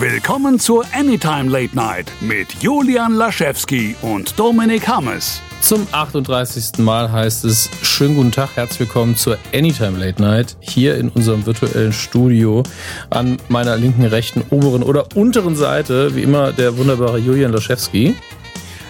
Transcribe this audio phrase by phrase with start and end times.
[0.00, 5.42] Willkommen zur Anytime Late Night mit Julian Laschewski und Dominik Hammes.
[5.60, 6.78] Zum 38.
[6.78, 11.44] Mal heißt es schönen guten Tag, herzlich willkommen zur Anytime Late Night hier in unserem
[11.44, 12.62] virtuellen Studio
[13.10, 18.16] an meiner linken, rechten, oberen oder unteren Seite, wie immer der wunderbare Julian Laschewski.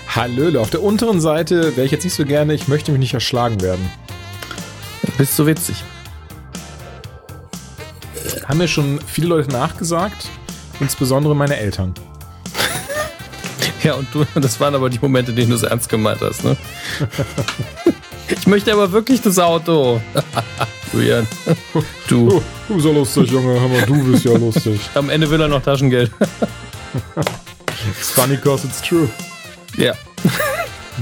[0.07, 3.15] Hallöle, auf der unteren Seite wäre ich jetzt nicht so gerne, ich möchte mich nicht
[3.15, 3.91] erschlagen werden.
[5.19, 5.83] Bist so witzig.
[8.47, 10.29] Haben mir schon viele Leute nachgesagt,
[10.81, 11.95] insbesondere meine Eltern.
[13.83, 16.45] Ja, und du, das waren aber die Momente, in denen du es ernst gemeint hast,
[16.45, 16.55] ne?
[18.29, 20.03] ich möchte aber wirklich das Auto.
[20.93, 21.27] Julian,
[22.07, 22.29] du.
[22.29, 24.79] Du, du bist ja lustig, Junge, aber du bist ja lustig.
[24.95, 26.11] Am Ende will er noch Taschengeld.
[27.99, 29.09] It's funny cause it's true.
[29.79, 29.95] ja.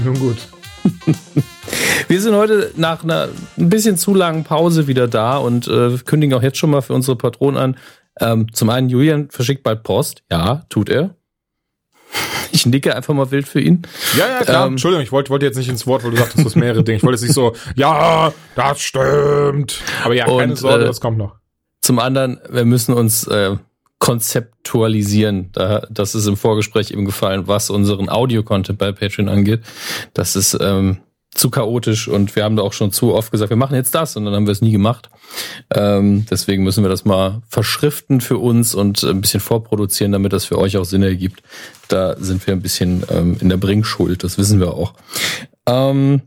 [0.01, 0.37] Nun gut.
[2.07, 6.35] Wir sind heute nach einer ein bisschen zu langen Pause wieder da und äh, kündigen
[6.37, 7.77] auch jetzt schon mal für unsere Patronen an.
[8.19, 10.23] Ähm, zum einen, Julian verschickt bald Post.
[10.31, 11.15] Ja, tut er.
[12.51, 13.83] Ich nicke einfach mal wild für ihn.
[14.17, 14.65] Ja, ja, klar.
[14.65, 16.83] Ähm, Entschuldigung, ich wollte wollte jetzt nicht ins Wort, weil du sagtest, du hast mehrere
[16.83, 16.97] Dinge.
[16.97, 19.81] Ich wollte jetzt nicht so, ja, das stimmt.
[20.03, 21.35] Aber ja, keine Und, Sorge, äh, das kommt noch.
[21.81, 23.55] Zum anderen, wir müssen uns äh,
[23.99, 25.51] konzeptualisieren.
[25.51, 29.61] Da, das ist im Vorgespräch eben gefallen, was unseren Audio-Content bei Patreon angeht.
[30.13, 31.01] Das ist ähm,
[31.33, 34.15] zu chaotisch und wir haben da auch schon zu oft gesagt, wir machen jetzt das
[34.15, 35.09] und dann haben wir es nie gemacht.
[35.73, 40.45] Ähm, deswegen müssen wir das mal verschriften für uns und ein bisschen vorproduzieren, damit das
[40.45, 41.43] für euch auch Sinn ergibt.
[41.87, 44.93] Da sind wir ein bisschen ähm, in der Bringschuld, das wissen wir auch.
[45.65, 46.23] Ähm,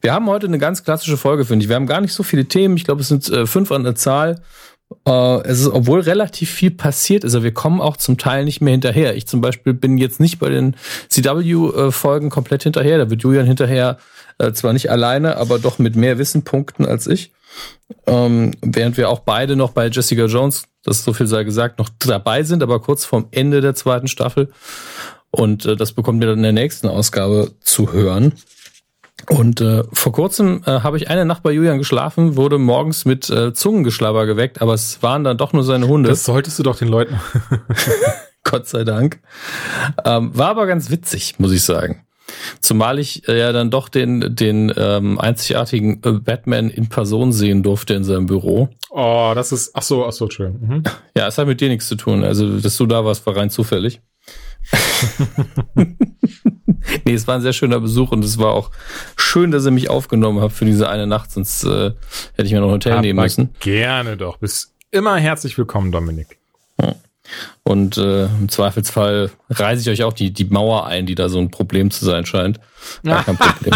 [0.00, 1.68] wir haben heute eine ganz klassische Folge, finde ich.
[1.68, 2.76] Wir haben gar nicht so viele Themen.
[2.76, 4.42] Ich glaube, es sind äh, fünf an der Zahl.
[5.06, 8.60] Äh, es ist, obwohl relativ viel passiert ist, aber wir kommen auch zum Teil nicht
[8.60, 9.16] mehr hinterher.
[9.16, 10.76] Ich zum Beispiel bin jetzt nicht bei den
[11.08, 12.98] CW-Folgen komplett hinterher.
[12.98, 13.98] Da wird Julian hinterher
[14.38, 17.32] äh, zwar nicht alleine, aber doch mit mehr Wissen punkten als ich.
[18.06, 21.88] Ähm, während wir auch beide noch bei Jessica Jones, das so viel sei gesagt, noch
[21.98, 24.50] dabei sind, aber kurz vorm Ende der zweiten Staffel.
[25.30, 28.32] Und äh, das bekommt ihr dann in der nächsten Ausgabe zu hören.
[29.30, 33.28] Und äh, vor kurzem äh, habe ich eine Nacht bei Julian geschlafen, wurde morgens mit
[33.28, 36.08] äh, Zungengeschlabber geweckt, aber es waren dann doch nur seine Hunde.
[36.08, 37.18] Das solltest du doch den Leuten.
[38.44, 39.20] Gott sei Dank.
[40.04, 42.06] Ähm, war aber ganz witzig, muss ich sagen.
[42.60, 47.62] Zumal ich äh, ja dann doch den, den ähm, einzigartigen äh, Batman in Person sehen
[47.62, 48.68] durfte in seinem Büro.
[48.90, 50.68] Oh, das ist, ach so, ach so, Entschuldigung.
[50.68, 50.82] Mhm.
[51.16, 52.24] Ja, es hat mit dir nichts zu tun.
[52.24, 54.00] Also, dass du da warst, war rein zufällig.
[57.04, 58.70] nee, es war ein sehr schöner Besuch und es war auch
[59.16, 61.92] schön, dass ihr mich aufgenommen habt für diese eine Nacht, sonst äh,
[62.34, 63.50] hätte ich mir noch ein Hotel nehmen Aber müssen.
[63.60, 64.38] Gerne doch.
[64.38, 66.38] Bist immer herzlich willkommen, Dominik.
[67.62, 71.38] Und äh, im Zweifelsfall reiße ich euch auch die, die Mauer ein, die da so
[71.38, 72.60] ein Problem zu sein scheint.
[73.04, 73.74] Gar kein Problem.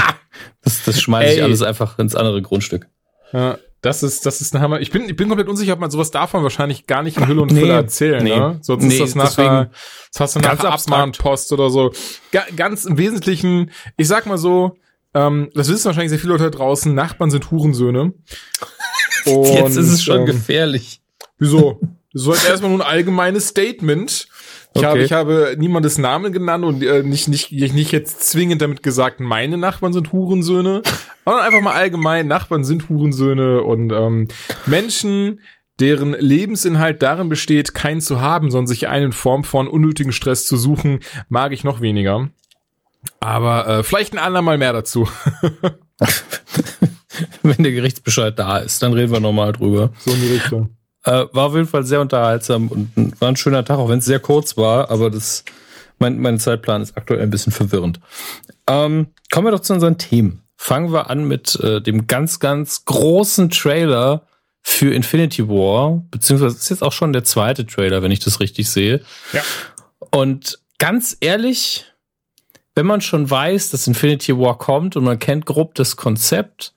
[0.62, 2.88] Das, das schmeiße ich alles einfach ins andere Grundstück.
[3.32, 4.80] Ja, das ist, das ist ein Hammer.
[4.80, 7.26] Ich bin, ich bin komplett unsicher, ob man sowas darf man wahrscheinlich gar nicht in
[7.26, 7.60] Hülle und Nee.
[7.60, 8.36] Fülle erzählen, Nee.
[8.38, 8.58] ne?
[8.62, 9.70] Sonst Nee, ist das nachher,
[10.12, 10.72] das hast du nachher.
[10.72, 11.92] Abmahnpost oder so.
[12.32, 14.76] Ga, ganz im Wesentlichen, ich sag mal so,
[15.14, 18.12] ähm, das wissen wahrscheinlich sehr viele Leute da draußen, Nachbarn sind Hurensöhne.
[19.26, 21.00] Und, Jetzt ist es schon ähm, gefährlich.
[21.38, 21.80] Wieso?
[22.12, 24.10] Das war jetzt erstmal nur ein allgemeines Statement.
[24.10, 24.86] Ich, Okay.
[24.86, 29.18] habe, ich habe niemandes Namen genannt und äh, nicht, nicht, nicht jetzt zwingend damit gesagt,
[29.18, 30.82] meine Nachbarn sind Hurensöhne,
[31.24, 34.28] sondern einfach mal allgemein, Nachbarn sind Hurensöhne und ähm,
[34.66, 35.40] Menschen,
[35.80, 40.46] deren Lebensinhalt darin besteht, keinen zu haben, sondern sich einen in Form von unnötigen Stress
[40.46, 42.28] zu suchen, mag ich noch weniger.
[43.18, 45.08] Aber äh, vielleicht ein andermal mehr dazu.
[47.42, 49.92] Wenn der Gerichtsbescheid da ist, dann reden wir nochmal drüber.
[49.98, 50.76] So in die Richtung.
[51.04, 54.04] Äh, war auf jeden Fall sehr unterhaltsam und war ein schöner Tag, auch wenn es
[54.04, 55.44] sehr kurz war, aber das,
[55.98, 58.00] mein, mein Zeitplan ist aktuell ein bisschen verwirrend.
[58.66, 60.42] Ähm, kommen wir doch zu unseren Themen.
[60.56, 64.26] Fangen wir an mit äh, dem ganz, ganz großen Trailer
[64.62, 68.68] für Infinity War, beziehungsweise ist jetzt auch schon der zweite Trailer, wenn ich das richtig
[68.68, 69.00] sehe.
[69.32, 69.42] Ja.
[70.10, 71.86] Und ganz ehrlich,
[72.74, 76.74] wenn man schon weiß, dass Infinity War kommt und man kennt grob das Konzept,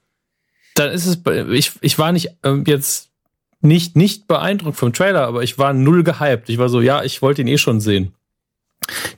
[0.76, 1.20] dann ist es,
[1.52, 3.10] ich, ich war nicht ähm, jetzt
[3.64, 6.50] nicht, nicht beeindruckt vom Trailer, aber ich war null gehypt.
[6.50, 8.14] Ich war so, ja, ich wollte ihn eh schon sehen.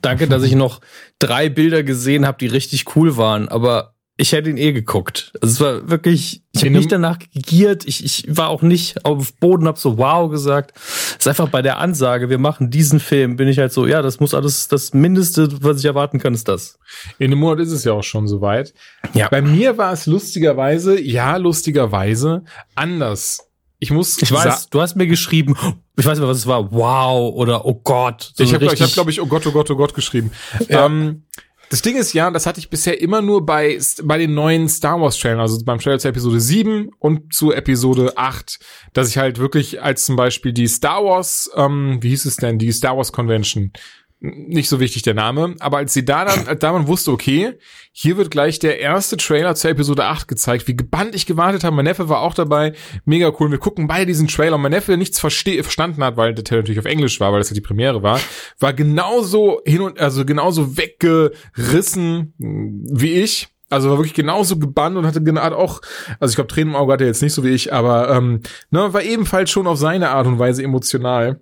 [0.00, 0.80] Danke, dass ich noch
[1.18, 5.32] drei Bilder gesehen habe, die richtig cool waren, aber ich hätte ihn eh geguckt.
[5.42, 9.34] Also es war wirklich, ich habe nicht danach gegiert, ich, ich war auch nicht auf
[9.34, 10.72] Boden, hab so wow gesagt.
[10.76, 14.00] Es ist einfach bei der Ansage, wir machen diesen Film, bin ich halt so, ja,
[14.00, 16.78] das muss alles, das Mindeste, was ich erwarten kann, ist das.
[17.18, 18.72] In einem Monat ist es ja auch schon soweit.
[19.12, 19.28] Ja.
[19.28, 22.44] Bei mir war es lustigerweise, ja, lustigerweise,
[22.74, 23.45] anders.
[23.78, 25.56] Ich muss Ich weiß, du hast mir geschrieben,
[25.96, 28.32] ich weiß nicht mehr, was es war, wow oder oh Gott.
[28.34, 30.30] So ich habe, hab, glaube ich, oh Gott, oh Gott, oh Gott geschrieben.
[30.68, 30.86] Ja.
[30.86, 31.24] Ähm,
[31.68, 35.00] Das Ding ist ja, das hatte ich bisher immer nur bei, bei den neuen Star
[35.00, 38.58] Wars Trailern, also beim Trailer zu Episode 7 und zu Episode 8,
[38.92, 42.58] dass ich halt wirklich als zum Beispiel die Star Wars, ähm, wie hieß es denn,
[42.58, 43.72] die Star Wars Convention,
[44.18, 47.58] nicht so wichtig der Name, aber als sie da dann, als da man wusste, okay,
[47.92, 51.76] hier wird gleich der erste Trailer zur Episode 8 gezeigt, wie gebannt ich gewartet habe,
[51.76, 52.72] mein Neffe war auch dabei,
[53.04, 54.56] mega cool, wir gucken beide diesen Trailer.
[54.56, 57.32] Und mein Neffe, der nichts verste verstanden hat, weil der Trailer natürlich auf Englisch war,
[57.32, 58.18] weil das ja die Premiere war,
[58.58, 65.06] war genauso hin und, also genauso weggerissen wie ich, also war wirklich genauso gebannt und
[65.06, 65.80] hatte hat auch,
[66.20, 68.40] also ich glaube Tränen im Auge hatte er jetzt nicht so wie ich, aber ähm,
[68.70, 71.40] ne, war ebenfalls schon auf seine Art und Weise emotional.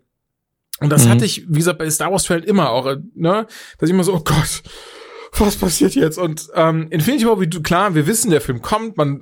[0.80, 1.10] Und das mhm.
[1.10, 3.46] hatte ich, wie gesagt, bei Star Wars halt immer auch, ne,
[3.78, 4.62] dass ich immer so, oh Gott,
[5.38, 6.18] was passiert jetzt?
[6.18, 9.20] Und ähm, Infinity War, wie du, klar, wir wissen, der Film kommt, man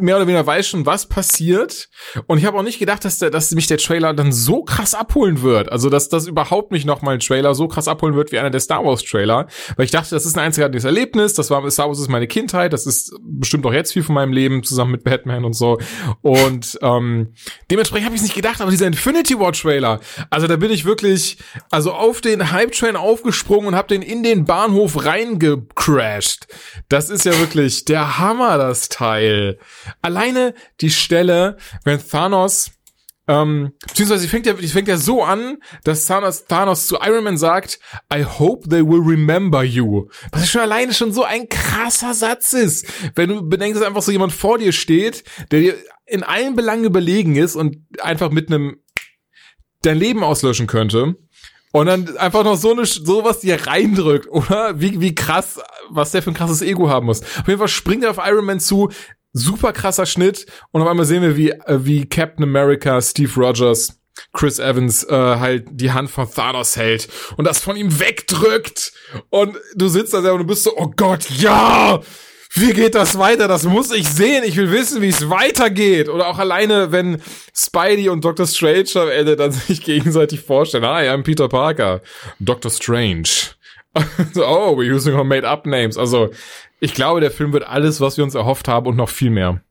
[0.00, 1.88] mehr oder weniger weiß schon, was passiert.
[2.26, 4.94] Und ich habe auch nicht gedacht, dass, der, dass mich der Trailer dann so krass
[4.94, 5.70] abholen wird.
[5.70, 8.60] Also, dass das überhaupt nicht nochmal ein Trailer so krass abholen wird wie einer der
[8.60, 9.46] Star Wars Trailer.
[9.76, 11.34] Weil ich dachte, das ist ein einzigartiges Erlebnis.
[11.34, 12.72] Das war Star Wars ist meine Kindheit.
[12.72, 15.78] Das ist bestimmt auch jetzt viel von meinem Leben zusammen mit Batman und so.
[16.20, 17.34] Und ähm,
[17.70, 18.60] dementsprechend habe ich es nicht gedacht.
[18.60, 20.00] Aber dieser Infinity War Trailer,
[20.30, 21.38] also da bin ich wirklich,
[21.70, 26.46] also auf den Hype Train aufgesprungen und habe den in den Bahnhof reingecrashed.
[26.88, 29.58] Das ist ja wirklich der Hammer, das Teil.
[30.00, 32.72] Alleine die Stelle, wenn Thanos
[33.28, 37.78] ähm, beziehungsweise fängt ja, fängt ja so an, dass Thanos, Thanos zu Iron Man sagt,
[38.12, 40.08] I hope they will remember you.
[40.32, 42.86] Was schon alleine schon so ein krasser Satz ist.
[43.14, 45.22] Wenn du bedenkst, dass einfach so jemand vor dir steht,
[45.52, 45.74] der dir
[46.06, 48.78] in allen Belangen überlegen ist und einfach mit einem
[49.82, 51.16] dein Leben auslöschen könnte.
[51.72, 54.80] Und dann einfach noch so eine, sowas dir reindrückt, oder?
[54.80, 55.58] Wie, wie krass,
[55.88, 57.22] was der für ein krasses Ego haben muss.
[57.22, 58.90] Auf jeden Fall springt er auf Iron Man zu,
[59.32, 63.98] super krasser Schnitt und auf einmal sehen wir, wie, äh, wie Captain America, Steve Rogers,
[64.32, 68.92] Chris Evans äh, halt die Hand von Thanos hält und das von ihm wegdrückt
[69.30, 72.00] und du sitzt da selber und du bist so, oh Gott, ja!
[72.54, 73.48] Wie geht das weiter?
[73.48, 74.44] Das muss ich sehen.
[74.44, 76.10] Ich will wissen, wie es weitergeht.
[76.10, 77.22] Oder auch alleine, wenn
[77.54, 78.46] Spidey und Dr.
[78.46, 80.84] Strange am Ende dann sich gegenseitig vorstellen.
[80.84, 82.02] Hi, I'm Peter Parker.
[82.40, 82.70] Dr.
[82.70, 83.28] Strange.
[84.36, 85.96] oh, we're using our made-up names.
[85.96, 86.30] Also,
[86.82, 89.62] ich glaube, der Film wird alles, was wir uns erhofft haben und noch viel mehr.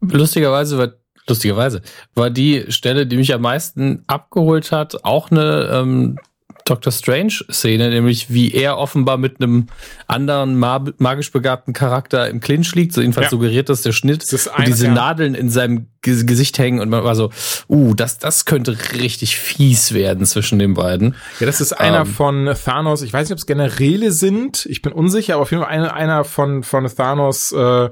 [0.00, 0.92] Lustigerweise war
[1.26, 1.82] lustigerweise
[2.14, 6.18] war die Stelle, die mich am meisten abgeholt hat, auch eine ähm,
[6.64, 9.66] Doctor Strange-Szene, nämlich wie er offenbar mit einem
[10.06, 12.94] anderen magisch begabten Charakter im Clinch liegt.
[12.94, 13.30] So jedenfalls ja.
[13.30, 14.22] suggeriert das der Schnitt.
[14.22, 14.94] Das ist und diese ja.
[14.94, 17.30] Nadeln in seinem Gesicht hängen und man war so,
[17.68, 21.16] uh, das, das könnte richtig fies werden zwischen den beiden.
[21.38, 23.02] Ja, das ist einer ähm, von Thanos.
[23.02, 24.64] Ich weiß nicht, ob es Generäle sind.
[24.66, 27.90] Ich bin unsicher, aber auf jeden Fall einer, einer von, von Thanos, äh,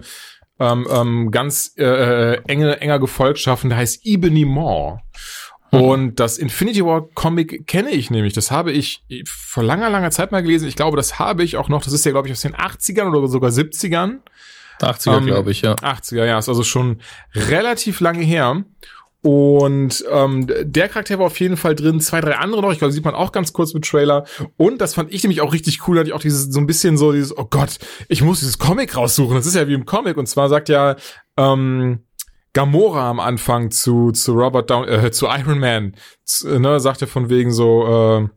[0.60, 5.00] ähm, ähm, ganz äh, äh enge, enger Gefolgschaften, der heißt Ebony Maw.
[5.80, 8.34] Und das Infinity War Comic kenne ich nämlich.
[8.34, 10.68] Das habe ich vor langer, langer Zeit mal gelesen.
[10.68, 11.82] Ich glaube, das habe ich auch noch.
[11.82, 14.18] Das ist ja, glaube ich, aus den 80ern oder sogar 70ern.
[14.80, 15.74] 80er, ähm, glaube ich, ja.
[15.76, 16.38] 80er, ja.
[16.38, 17.00] Ist also schon
[17.34, 18.64] relativ lange her.
[19.22, 22.92] Und ähm, der Charakter war auf jeden Fall drin, zwei, drei andere noch, ich glaube,
[22.92, 24.24] sieht man auch ganz kurz mit Trailer.
[24.56, 26.66] Und das fand ich nämlich auch richtig cool, da hatte ich auch dieses so ein
[26.66, 27.78] bisschen so dieses, oh Gott,
[28.08, 29.36] ich muss dieses Comic raussuchen.
[29.36, 30.16] Das ist ja wie im Comic.
[30.16, 30.96] Und zwar sagt ja
[31.38, 32.00] ähm,
[32.52, 35.94] Gamora am Anfang zu, zu Robert Down, äh, zu Iron Man,
[36.24, 38.28] zu, ne, sagt er von wegen so, äh,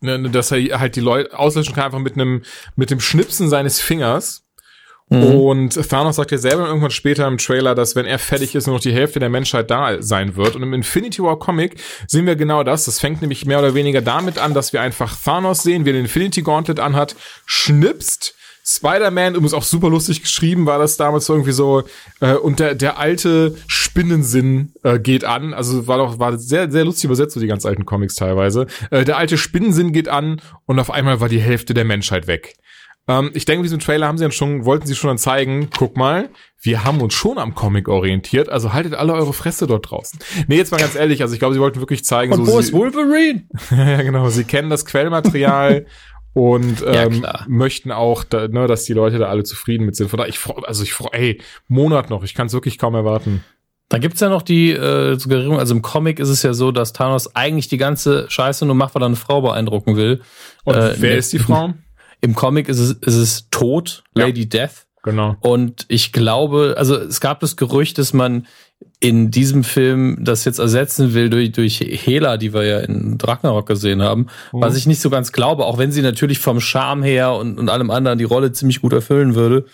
[0.00, 2.42] ne, ne, dass er halt die Leute auslöschen kann, einfach mit einem,
[2.76, 4.44] mit dem Schnipsen seines Fingers.
[5.12, 5.24] Mhm.
[5.24, 8.76] Und Thanos sagt ja selber irgendwann später im Trailer, dass wenn er fertig ist, nur
[8.76, 10.56] noch die Hälfte der Menschheit da sein wird.
[10.56, 11.76] Und im Infinity War Comic
[12.06, 12.86] sehen wir genau das.
[12.86, 15.94] Das fängt nämlich mehr oder weniger damit an, dass wir einfach Thanos sehen, wie er
[15.94, 18.34] den Infinity Gauntlet anhat, schnipst,
[18.64, 21.82] Spider-Man, übrigens auch super lustig geschrieben, war das damals irgendwie so,
[22.20, 25.52] äh, und der, der alte Spinnensinn äh, geht an.
[25.52, 28.66] Also war doch, war sehr, sehr lustig übersetzt, so die ganz alten Comics teilweise.
[28.90, 32.54] Äh, der alte Spinnensinn geht an und auf einmal war die Hälfte der Menschheit weg.
[33.08, 35.96] Ähm, ich denke, diesem Trailer haben sie dann schon, wollten sie schon dann zeigen, guck
[35.96, 40.20] mal, wir haben uns schon am Comic orientiert, also haltet alle eure Fresse dort draußen.
[40.46, 42.52] Nee, jetzt mal ganz ehrlich, also ich glaube, sie wollten wirklich zeigen, und so.
[42.52, 43.48] Wo ist Wolverine?
[43.70, 45.86] ja, genau, sie kennen das Quellmaterial.
[46.34, 50.08] und ähm, ja, möchten auch, da, ne, dass die Leute da alle zufrieden mit sind.
[50.08, 52.94] Von daher, ich freue, also ich freue, ey, Monat noch, ich kann es wirklich kaum
[52.94, 53.44] erwarten.
[53.88, 56.94] Da gibt's ja noch die äh, Suggerierung, also im Comic ist es ja so, dass
[56.94, 60.22] Thanos eigentlich die ganze Scheiße nur macht, weil er eine Frau beeindrucken will.
[60.64, 61.74] Und äh, wer ist die Frau?
[62.22, 64.86] Im Comic ist es, ist es Tod, Lady ja, Death.
[65.02, 65.36] Genau.
[65.40, 68.46] Und ich glaube, also es gab das Gerücht, dass man
[69.00, 73.66] in diesem Film das jetzt ersetzen will durch, durch Hela, die wir ja in Ragnarok
[73.66, 74.60] gesehen haben, mhm.
[74.60, 77.68] was ich nicht so ganz glaube, auch wenn sie natürlich vom Charme her und, und
[77.68, 79.64] allem anderen die Rolle ziemlich gut erfüllen würde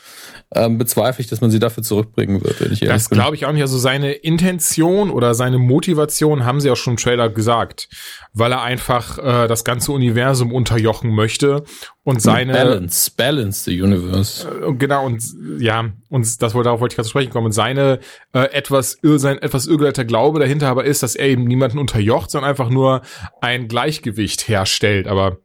[0.54, 2.60] ähm, bezweifle ich, dass man sie dafür zurückbringen wird.
[2.60, 3.62] Wenn ich das glaube ich auch nicht.
[3.62, 7.88] Also seine Intention oder seine Motivation haben sie auch schon im Trailer gesagt,
[8.32, 11.64] weil er einfach äh, das ganze Universum unterjochen möchte
[12.02, 14.48] und seine Balance, Balance the Universe.
[14.48, 15.22] Äh, genau und
[15.58, 17.46] ja und das darauf wollte ich gerade zu sprechen kommen.
[17.46, 17.98] Und seine
[18.32, 22.48] äh, etwas sein etwas irrgeleiteter Glaube dahinter aber ist, dass er eben niemanden unterjocht, sondern
[22.48, 23.02] einfach nur
[23.42, 25.08] ein Gleichgewicht herstellt.
[25.08, 25.38] Aber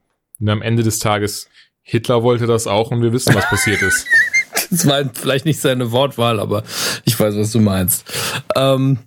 [0.46, 1.50] am Ende des Tages
[1.82, 4.08] Hitler wollte das auch und wir wissen, was passiert ist.
[4.74, 6.64] Das war vielleicht nicht seine Wortwahl, aber
[7.06, 8.06] ich weiß, was du meinst.
[8.56, 8.98] Ähm,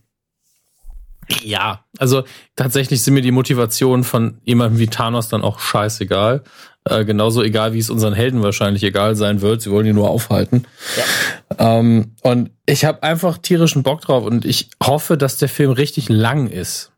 [1.42, 2.23] ja, also
[2.54, 6.44] tatsächlich sind mir die Motivationen von jemandem wie Thanos dann auch scheißegal.
[6.85, 9.61] Äh, genauso egal, wie es unseren Helden wahrscheinlich egal sein wird.
[9.61, 10.66] Sie wollen ihn nur aufhalten.
[10.96, 11.78] Ja.
[11.78, 16.08] Ähm, und ich habe einfach tierischen Bock drauf und ich hoffe, dass der Film richtig
[16.08, 16.92] lang ist.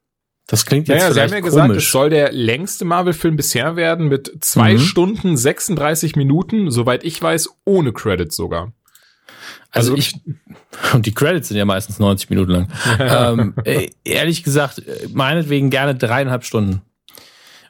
[0.49, 3.77] Das klingt jetzt naja, vielleicht Sie haben ja gesagt, es soll der längste Marvel-Film bisher
[3.77, 4.79] werden mit zwei mhm.
[4.79, 8.73] Stunden 36 Minuten, soweit ich weiß, ohne Credits sogar.
[9.71, 10.15] Also, also ich,
[10.95, 12.69] und die Credits sind ja meistens 90 Minuten lang.
[12.99, 16.81] ähm, äh, ehrlich gesagt, meinetwegen gerne dreieinhalb Stunden.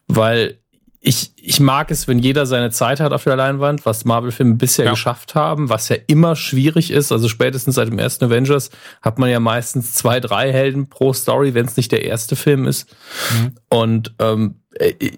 [0.06, 0.60] Weil
[1.00, 4.86] ich, ich mag es, wenn jeder seine Zeit hat auf der Leinwand, was Marvel-Filme bisher
[4.86, 4.90] ja.
[4.90, 7.12] geschafft haben, was ja immer schwierig ist.
[7.12, 11.54] Also spätestens seit dem ersten Avengers hat man ja meistens zwei, drei Helden pro Story,
[11.54, 12.94] wenn es nicht der erste Film ist.
[13.32, 13.52] Mhm.
[13.68, 14.56] Und ähm,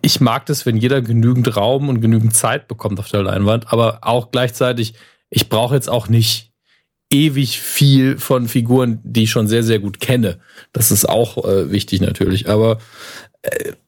[0.03, 4.01] ich mag das, wenn jeder genügend Raum und genügend Zeit bekommt auf der Leinwand, aber
[4.03, 4.95] auch gleichzeitig,
[5.31, 6.51] ich brauche jetzt auch nicht
[7.11, 10.39] ewig viel von Figuren, die ich schon sehr, sehr gut kenne.
[10.73, 12.49] Das ist auch äh, wichtig natürlich.
[12.49, 12.79] Aber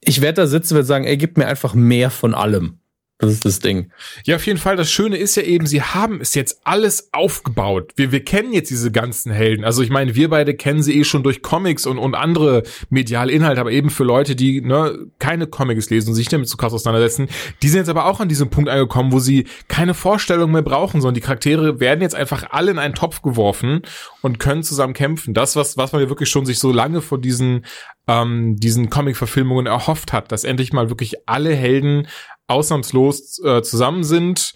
[0.01, 2.79] ich werde da sitzen und sagen, ey, gib mir einfach mehr von allem.
[3.23, 3.93] Das ist das Ding.
[4.25, 4.75] Ja, auf jeden Fall.
[4.75, 7.93] Das Schöne ist ja eben, sie haben es jetzt alles aufgebaut.
[7.95, 9.65] Wir, wir kennen jetzt diese ganzen Helden.
[9.65, 13.31] Also ich meine, wir beide kennen sie eh schon durch Comics und, und andere mediale
[13.31, 16.73] Inhalte, aber eben für Leute, die ne, keine Comics lesen und sich damit so krass
[16.73, 17.29] auseinandersetzen,
[17.63, 21.01] die sind jetzt aber auch an diesem Punkt angekommen, wo sie keine Vorstellung mehr brauchen,
[21.01, 23.83] sondern die Charaktere werden jetzt einfach alle in einen Topf geworfen
[24.23, 25.33] und können zusammen kämpfen.
[25.33, 27.65] Das, was, was man ja wirklich schon sich so lange von diesen
[28.09, 32.09] ähm, diesen Comic-Verfilmungen erhofft hat, dass endlich mal wirklich alle Helden
[32.53, 34.55] ausnahmslos äh, zusammen sind,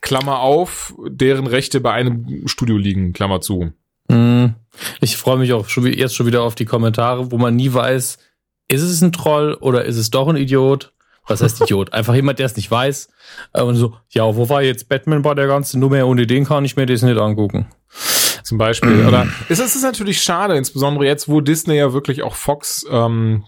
[0.00, 3.72] Klammer auf, deren Rechte bei einem Studio liegen, Klammer zu.
[4.08, 4.46] Mm,
[5.00, 8.18] ich freue mich auch schon, jetzt schon wieder auf die Kommentare, wo man nie weiß,
[8.68, 10.92] ist es ein Troll oder ist es doch ein Idiot?
[11.26, 11.92] Was heißt Idiot?
[11.92, 13.08] Einfach jemand, der es nicht weiß.
[13.52, 16.06] Und so, ja, wo war jetzt Batman bei der ganzen Nummer?
[16.06, 17.66] Ohne den kann ich mir das nicht angucken.
[18.42, 19.04] Zum Beispiel.
[19.08, 23.44] Oder es ist natürlich schade, insbesondere jetzt, wo Disney ja wirklich auch Fox, ähm,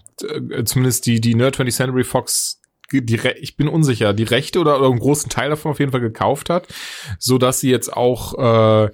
[0.65, 4.89] zumindest die, die Nerd 20th Century Fox die, ich bin unsicher, die Rechte oder, oder
[4.89, 6.67] einen großen Teil davon auf jeden Fall gekauft hat,
[7.19, 8.91] so dass sie jetzt auch äh,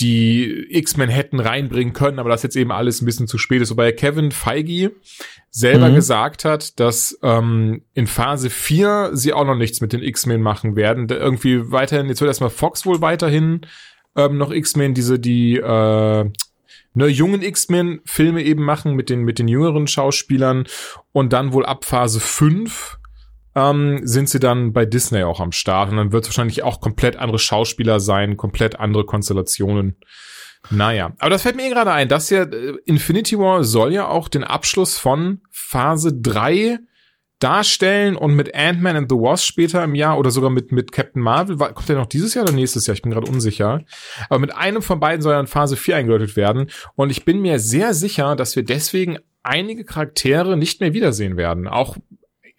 [0.00, 3.70] die X-Men hätten reinbringen können, aber das jetzt eben alles ein bisschen zu spät ist.
[3.70, 4.92] Wobei Kevin Feige
[5.50, 5.96] selber mhm.
[5.96, 10.76] gesagt hat, dass ähm, in Phase 4 sie auch noch nichts mit den X-Men machen
[10.76, 11.08] werden.
[11.08, 13.60] Da irgendwie weiterhin, jetzt wird erstmal Fox wohl weiterhin
[14.16, 16.24] ähm, noch X-Men, diese, die äh,
[16.94, 20.66] ne, jungen X-Men-Filme eben machen mit den, mit den jüngeren Schauspielern
[21.12, 22.98] und dann wohl ab Phase 5
[23.54, 25.90] ähm, sind sie dann bei Disney auch am Start.
[25.90, 29.96] Und dann wird es wahrscheinlich auch komplett andere Schauspieler sein, komplett andere Konstellationen.
[30.70, 32.08] Naja, aber das fällt mir eh gerade ein.
[32.08, 36.78] Das hier, äh, Infinity War soll ja auch den Abschluss von Phase 3
[37.42, 41.20] darstellen und mit Ant-Man and the Wasp später im Jahr oder sogar mit, mit Captain
[41.20, 42.94] Marvel, kommt der noch dieses Jahr oder nächstes Jahr?
[42.94, 43.82] Ich bin gerade unsicher.
[44.28, 46.70] Aber mit einem von beiden soll dann Phase 4 eingeläutet werden.
[46.94, 51.66] Und ich bin mir sehr sicher, dass wir deswegen einige Charaktere nicht mehr wiedersehen werden.
[51.66, 51.96] Auch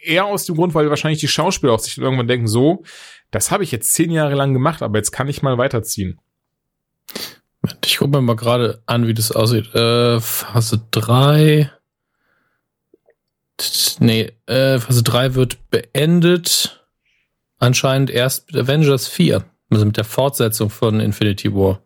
[0.03, 2.83] eher aus dem Grund, weil wahrscheinlich die Schauspieler auch sich irgendwann denken, so,
[3.31, 6.19] das habe ich jetzt zehn Jahre lang gemacht, aber jetzt kann ich mal weiterziehen.
[7.86, 9.74] Ich gucke mir mal gerade an, wie das aussieht.
[9.74, 11.72] Äh, Phase 3.
[14.00, 16.86] Nee, äh, Phase 3 wird beendet.
[17.60, 19.45] Anscheinend erst mit Avengers 4.
[19.69, 21.83] Also mit der Fortsetzung von Infinity War.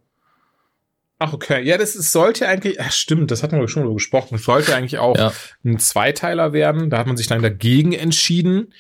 [1.19, 1.63] Ach, okay.
[1.63, 4.36] Ja, das ist, sollte eigentlich, ach, stimmt, das hatten wir schon gesprochen.
[4.36, 5.33] Es sollte eigentlich auch ja.
[5.65, 6.89] ein Zweiteiler werden.
[6.89, 8.74] Da hat man sich dann dagegen entschieden.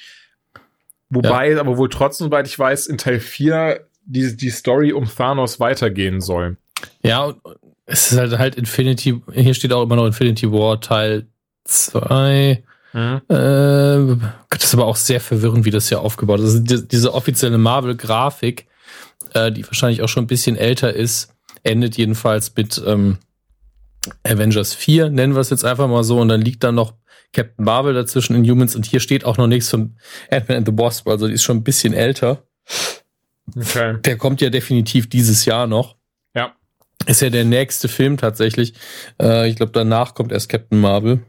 [1.09, 1.59] Wobei, ja.
[1.59, 6.21] aber wohl trotzdem, soweit ich weiß, in Teil 4 die, die Story um Thanos weitergehen
[6.21, 6.57] soll.
[7.01, 7.33] Ja,
[7.85, 11.27] es ist halt halt Infinity, hier steht auch immer noch Infinity War Teil
[11.63, 12.63] 2.
[12.93, 13.21] Mhm.
[13.29, 14.17] Äh,
[14.49, 16.45] das ist aber auch sehr verwirrend, wie das hier aufgebaut ist.
[16.45, 18.67] Also die, diese offizielle Marvel-Grafik,
[19.33, 21.33] äh, die wahrscheinlich auch schon ein bisschen älter ist,
[21.63, 23.17] endet jedenfalls mit ähm,
[24.23, 26.93] Avengers 4, nennen wir es jetzt einfach mal so, und dann liegt da noch
[27.33, 29.97] Captain Marvel dazwischen in Humans und hier steht auch noch nichts von
[30.31, 32.43] Ant-Man and the Wasp, also die ist schon ein bisschen älter.
[33.55, 33.97] Okay.
[34.03, 35.95] Der kommt ja definitiv dieses Jahr noch.
[36.35, 36.55] Ja.
[37.05, 38.73] Ist ja der nächste Film tatsächlich.
[39.21, 41.21] Äh, ich glaube, danach kommt erst Captain Marvel.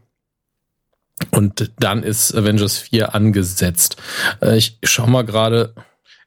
[1.31, 3.97] Und dann ist Avengers 4 angesetzt.
[4.41, 5.73] Äh, ich schau mal gerade.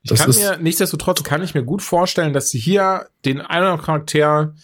[0.02, 4.54] Ich kann mir, nichtsdestotrotz kann ich mir gut vorstellen, dass sie hier den einen Charakter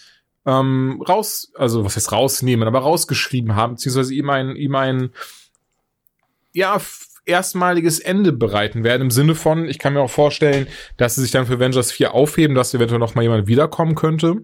[0.47, 5.11] ähm, raus, also was heißt rausnehmen, aber rausgeschrieben haben, beziehungsweise ihm ein, ihm ein,
[6.53, 6.81] ja,
[7.25, 10.67] erstmaliges Ende bereiten werden, im Sinne von, ich kann mir auch vorstellen,
[10.97, 14.37] dass sie sich dann für Avengers 4 aufheben, dass eventuell noch mal jemand wiederkommen könnte.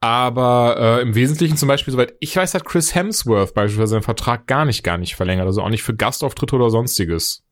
[0.00, 4.46] Aber äh, im Wesentlichen zum Beispiel, soweit ich weiß, hat Chris Hemsworth beispielsweise seinen Vertrag
[4.46, 5.46] gar nicht, gar nicht verlängert.
[5.46, 7.42] Also auch nicht für Gastauftritte oder sonstiges.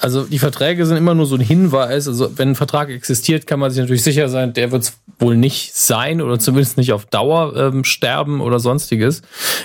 [0.00, 2.08] Also die Verträge sind immer nur so ein Hinweis.
[2.08, 5.36] Also wenn ein Vertrag existiert, kann man sich natürlich sicher sein, der wird es wohl
[5.36, 9.22] nicht sein oder zumindest nicht auf Dauer ähm, sterben oder sonstiges.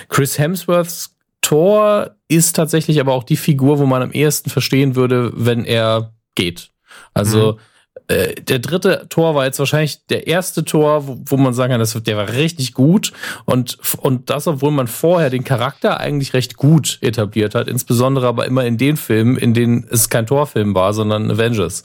[0.08, 5.32] Chris Hemsworths Thor ist tatsächlich aber auch die Figur, wo man am ehesten verstehen würde,
[5.34, 6.70] wenn er geht.
[7.14, 7.58] Also mhm
[8.08, 11.80] äh, der dritte Tor war jetzt wahrscheinlich der erste Tor, wo, wo man sagen kann,
[11.80, 13.12] das, der war richtig gut.
[13.44, 18.46] Und, und das, obwohl man vorher den Charakter eigentlich recht gut etabliert hat, insbesondere aber
[18.46, 21.82] immer in den Filmen, in denen es kein Torfilm war, sondern Avengers.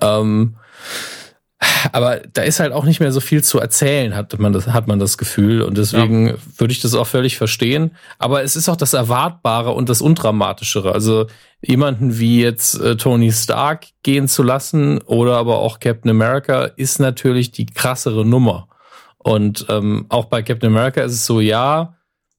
[0.00, 0.56] Ähm,
[1.92, 4.86] aber da ist halt auch nicht mehr so viel zu erzählen, hat man das, hat
[4.86, 5.62] man das Gefühl.
[5.62, 6.34] Und deswegen ja.
[6.56, 7.92] würde ich das auch völlig verstehen.
[8.18, 10.92] Aber es ist auch das Erwartbare und das Undramatischere.
[10.92, 11.26] Also
[11.62, 17.00] jemanden wie jetzt äh, Tony Stark gehen zu lassen oder aber auch Captain America ist
[17.00, 18.68] natürlich die krassere Nummer.
[19.18, 21.96] Und ähm, auch bei Captain America ist es so, ja,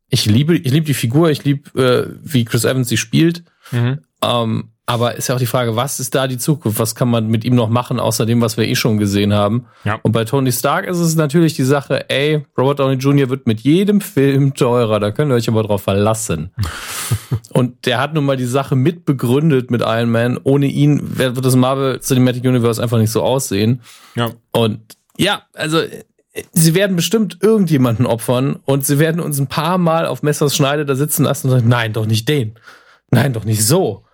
[0.10, 3.44] ich liebe, ich liebe die Figur, ich liebe, äh, wie Chris Evans sie spielt.
[3.72, 4.02] Mhm.
[4.24, 6.78] Ähm, aber ist ja auch die Frage, was ist da die Zukunft?
[6.78, 9.66] Was kann man mit ihm noch machen, außer dem, was wir eh schon gesehen haben?
[9.84, 10.00] Ja.
[10.04, 13.30] Und bei Tony Stark ist es natürlich die Sache, ey, Robert Downey Jr.
[13.30, 16.52] wird mit jedem Film teurer, da könnt ihr euch aber drauf verlassen.
[17.50, 20.40] und der hat nun mal die Sache mitbegründet mit Iron Man.
[20.44, 23.82] Ohne ihn wird das Marvel Cinematic Universe einfach nicht so aussehen.
[24.16, 24.30] Ja.
[24.52, 25.80] Und ja, also
[26.52, 30.86] sie werden bestimmt irgendjemanden opfern und sie werden uns ein paar Mal auf Messers Schneide
[30.86, 32.56] da sitzen lassen und sagen, nein, doch nicht den.
[33.12, 34.05] Nein, doch nicht so.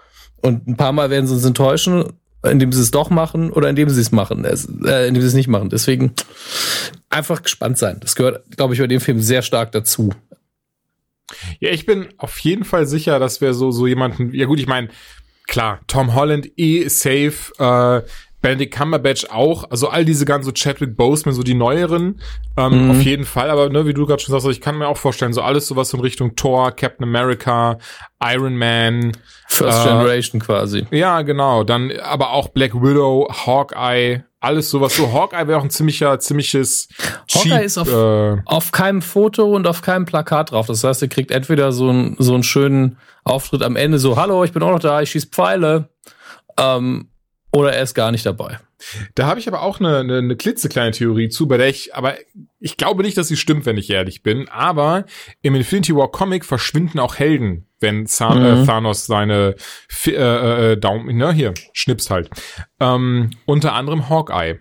[0.41, 2.05] Und ein paar Mal werden sie uns enttäuschen,
[2.43, 5.47] indem sie es doch machen oder indem sie es machen, äh, indem sie es nicht
[5.47, 5.69] machen.
[5.69, 6.13] Deswegen
[7.09, 7.97] einfach gespannt sein.
[7.99, 10.11] Das gehört, glaube ich, bei dem Film sehr stark dazu.
[11.59, 14.33] Ja, ich bin auf jeden Fall sicher, dass wir so so jemanden.
[14.33, 14.89] Ja gut, ich meine,
[15.47, 17.53] klar, Tom Holland eh safe.
[17.57, 18.01] Äh,
[18.41, 22.19] Benedict Cumberbatch auch, also all diese ganzen so Chadwick Boseman, so die neueren,
[22.57, 22.91] ähm, mhm.
[22.91, 25.33] auf jeden Fall, aber ne, wie du gerade schon sagst, ich kann mir auch vorstellen,
[25.33, 27.77] so alles sowas in Richtung Thor, Captain America,
[28.23, 29.11] Iron Man.
[29.47, 30.87] First äh, Generation quasi.
[30.91, 34.95] Ja, genau, dann aber auch Black Widow, Hawkeye, alles sowas.
[34.95, 36.89] So Hawkeye wäre auch ein ziemlicher, ziemliches
[37.31, 40.65] Hawkeye cheap, ist auf, äh, auf keinem Foto und auf keinem Plakat drauf.
[40.65, 44.43] Das heißt, ihr kriegt entweder so, ein, so einen schönen Auftritt am Ende, so, hallo,
[44.43, 45.89] ich bin auch noch da, ich schieß Pfeile.
[46.57, 47.10] Ähm,
[47.51, 48.59] oder er ist gar nicht dabei.
[49.15, 52.15] Da habe ich aber auch eine, eine, eine klitzekleine Theorie zu, bei der ich, aber
[52.59, 54.47] ich glaube nicht, dass sie stimmt, wenn ich ehrlich bin.
[54.49, 55.05] Aber
[55.41, 58.63] im Infinity War Comic verschwinden auch Helden, wenn Zahn, mhm.
[58.63, 59.55] äh, Thanos seine
[60.07, 60.11] äh,
[60.71, 62.29] äh, Daumen, ne, hier, schnipst halt.
[62.79, 64.59] Ähm, unter anderem Hawkeye.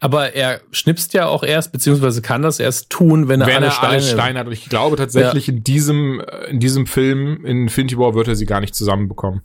[0.00, 3.66] Aber er schnipst ja auch erst, beziehungsweise kann das erst tun, wenn er, wenn alle,
[3.66, 4.46] er Steine alle Steine hat.
[4.46, 5.54] Und ich glaube tatsächlich, ja.
[5.54, 9.42] in diesem, äh, in diesem Film, in Infinity War, wird er sie gar nicht zusammenbekommen.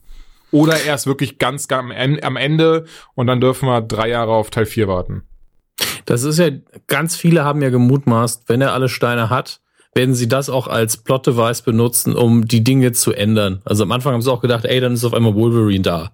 [0.51, 4.65] Oder erst wirklich ganz, ganz am Ende und dann dürfen wir drei Jahre auf Teil
[4.65, 5.23] 4 warten.
[6.05, 6.49] Das ist ja,
[6.88, 9.60] ganz viele haben ja gemutmaßt, wenn er alle Steine hat,
[9.93, 13.62] werden sie das auch als Plot-Device benutzen, um die Dinge zu ändern.
[13.65, 16.12] Also am Anfang haben sie auch gedacht, ey, dann ist auf einmal Wolverine da.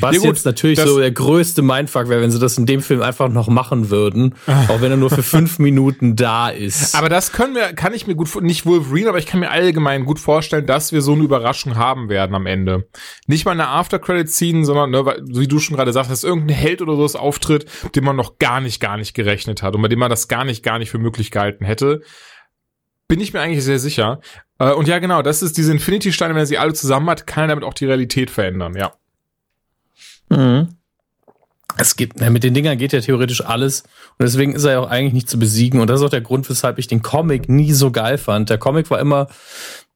[0.00, 2.82] Was ja, gut, jetzt natürlich so der größte Mindfuck wäre, wenn sie das in dem
[2.82, 4.34] Film einfach noch machen würden,
[4.68, 6.94] auch wenn er nur für fünf Minuten da ist.
[6.94, 10.04] Aber das können wir, kann ich mir gut, nicht Wolverine, aber ich kann mir allgemein
[10.04, 12.88] gut vorstellen, dass wir so eine Überraschung haben werden am Ende.
[13.26, 16.96] Nicht mal eine After-Credit-Scene, sondern, ne, wie du schon gerade sagst, dass irgendein Held oder
[16.96, 20.10] sowas auftritt, dem man noch gar nicht, gar nicht gerechnet hat und bei dem man
[20.10, 22.02] das gar nicht, gar nicht für möglich gehalten hätte.
[23.08, 24.20] Bin ich mir eigentlich sehr sicher.
[24.58, 27.44] Äh, und ja, genau, das ist diese Infinity-Steine, wenn er sie alle zusammen hat, kann
[27.44, 28.94] er damit auch die Realität verändern, ja.
[30.32, 30.68] Mhm.
[31.78, 33.82] Es gibt, mit den Dingern geht ja theoretisch alles.
[34.18, 35.80] Und deswegen ist er ja auch eigentlich nicht zu besiegen.
[35.80, 38.50] Und das ist auch der Grund, weshalb ich den Comic nie so geil fand.
[38.50, 39.28] Der Comic war immer,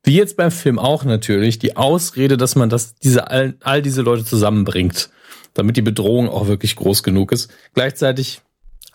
[0.03, 4.03] wie jetzt beim Film auch natürlich, die Ausrede, dass man das, diese, all, all diese
[4.03, 5.11] Leute zusammenbringt.
[5.53, 7.51] Damit die Bedrohung auch wirklich groß genug ist.
[7.75, 8.41] Gleichzeitig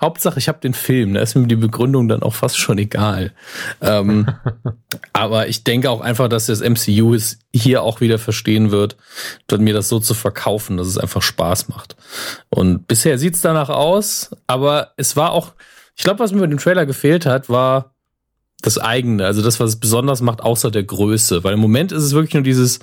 [0.01, 1.13] Hauptsache, ich habe den Film.
[1.13, 3.33] Da ist mir die Begründung dann auch fast schon egal.
[3.81, 4.27] Ähm,
[5.13, 8.97] aber ich denke auch einfach, dass das MCU es hier auch wieder verstehen wird,
[9.51, 11.95] mir das so zu verkaufen, dass es einfach Spaß macht.
[12.49, 15.53] Und bisher sieht's danach aus, aber es war auch,
[15.95, 17.93] ich glaube, was mir mit dem Trailer gefehlt hat, war
[18.61, 21.43] das eigene, also das, was es besonders macht, außer der Größe.
[21.43, 22.79] Weil im Moment ist es wirklich nur dieses,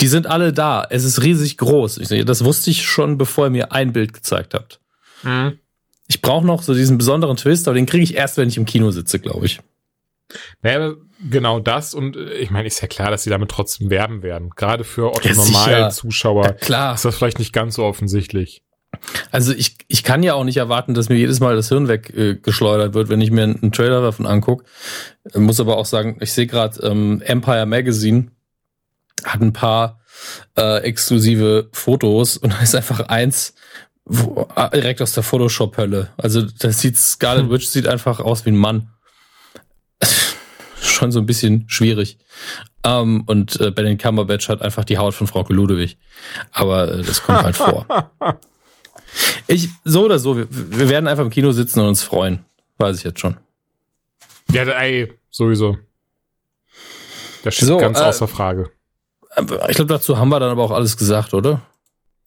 [0.00, 0.86] die sind alle da.
[0.88, 1.98] Es ist riesig groß.
[1.98, 4.80] Ich, das wusste ich schon, bevor ihr mir ein Bild gezeigt habt.
[5.22, 5.58] Mhm.
[6.08, 8.64] Ich brauche noch so diesen besonderen Twist, aber den kriege ich erst, wenn ich im
[8.66, 9.60] Kino sitze, glaube ich.
[10.62, 10.94] Naja,
[11.30, 14.50] genau das und äh, ich meine, ist ja klar, dass sie damit trotzdem werben werden.
[14.50, 15.90] Gerade für Otto Ja, normalen.
[15.90, 16.94] Zuschauer Ja, klar.
[16.94, 18.62] ist das vielleicht nicht ganz so offensichtlich.
[19.30, 22.92] Also ich, ich kann ja auch nicht erwarten, dass mir jedes Mal das Hirn weggeschleudert
[22.92, 24.64] äh, wird, wenn ich mir einen Trailer davon angucke.
[25.34, 28.28] Muss aber auch sagen, ich sehe gerade ähm, Empire Magazine
[29.24, 30.00] hat ein paar
[30.56, 33.54] äh, exklusive Fotos und da ist einfach eins
[34.06, 36.12] wo, äh, direkt aus der Photoshop-Hölle.
[36.16, 37.50] Also das sieht Scarlet Hm.
[37.50, 38.90] Witch sieht einfach aus wie ein Mann.
[40.80, 42.18] Schon so ein bisschen schwierig.
[42.84, 45.98] Ähm, und äh, Benedict Cumberbatch hat einfach die Haut von Frau Ludewig.
[46.52, 47.86] Aber äh, das kommt halt vor.
[49.46, 52.44] Ich, so oder so, wir, wir werden einfach im Kino sitzen und uns freuen.
[52.78, 53.38] Weiß ich jetzt schon.
[54.50, 55.78] Ja, ey, sowieso.
[57.42, 58.70] Das steht So, ganz äh, außer Frage.
[59.34, 61.62] Aber Ich glaube, dazu haben wir dann aber auch alles gesagt, oder?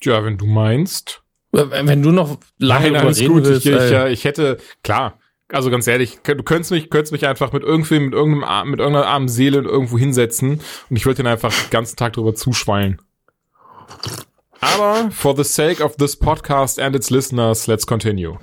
[0.01, 1.21] Ja, wenn du meinst.
[1.51, 3.45] Wenn du noch lange Nein, alles reden gut.
[3.45, 5.19] willst, ich, ich, äh, ich hätte, klar,
[5.51, 9.07] also ganz ehrlich, du könntest mich, könntest mich einfach mit irgendwem, mit irgendeinem, mit irgendeiner
[9.07, 13.01] armen Seele irgendwo hinsetzen und ich würde den einfach den ganzen Tag drüber zuschweilen.
[14.61, 18.37] Aber for the sake of this podcast and its listeners, let's continue.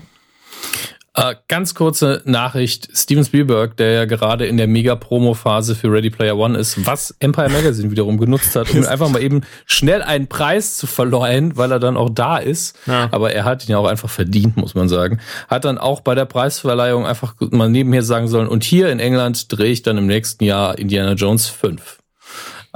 [1.18, 2.90] Äh, ganz kurze Nachricht.
[2.94, 7.48] Steven Spielberg, der ja gerade in der Mega-Promo-Phase für Ready Player One ist, was Empire
[7.48, 11.78] Magazine wiederum genutzt hat, um einfach mal eben schnell einen Preis zu verleihen, weil er
[11.78, 12.78] dann auch da ist.
[12.86, 13.08] Ja.
[13.12, 15.18] Aber er hat ihn ja auch einfach verdient, muss man sagen.
[15.48, 19.50] Hat dann auch bei der Preisverleihung einfach mal nebenher sagen sollen, und hier in England
[19.50, 21.98] drehe ich dann im nächsten Jahr Indiana Jones 5.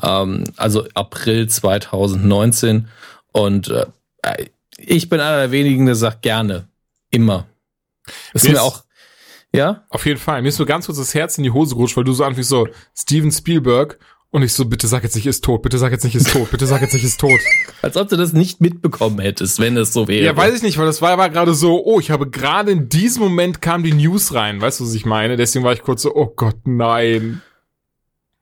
[0.03, 2.89] Ähm, also April 2019.
[3.33, 3.85] Und äh,
[4.79, 6.69] ich bin einer der wenigen, der sagt gerne.
[7.11, 7.45] Immer.
[8.33, 8.85] Das ist Mir mir ist- auch.
[9.53, 9.85] Ja?
[9.91, 10.43] Auf jeden Fall.
[10.43, 12.51] Mir ist so ganz kurz das Herz in die Hose gerutscht, weil du so anfängst
[12.51, 13.99] so, Steven Spielberg
[14.31, 16.49] und ich so, bitte sag jetzt nicht, ist tot, bitte sag jetzt nicht, ist tot,
[16.53, 17.41] bitte sag jetzt nicht, ist tot.
[17.83, 20.25] Als ob du das nicht mitbekommen hättest, wenn es so wäre.
[20.25, 22.89] Ja, weiß ich nicht, weil das war, war gerade so, oh, ich habe gerade in
[22.89, 25.37] diesem Moment kam die News rein, weißt du, was ich meine?
[25.37, 27.43] Deswegen war ich kurz so, oh Gott, nein.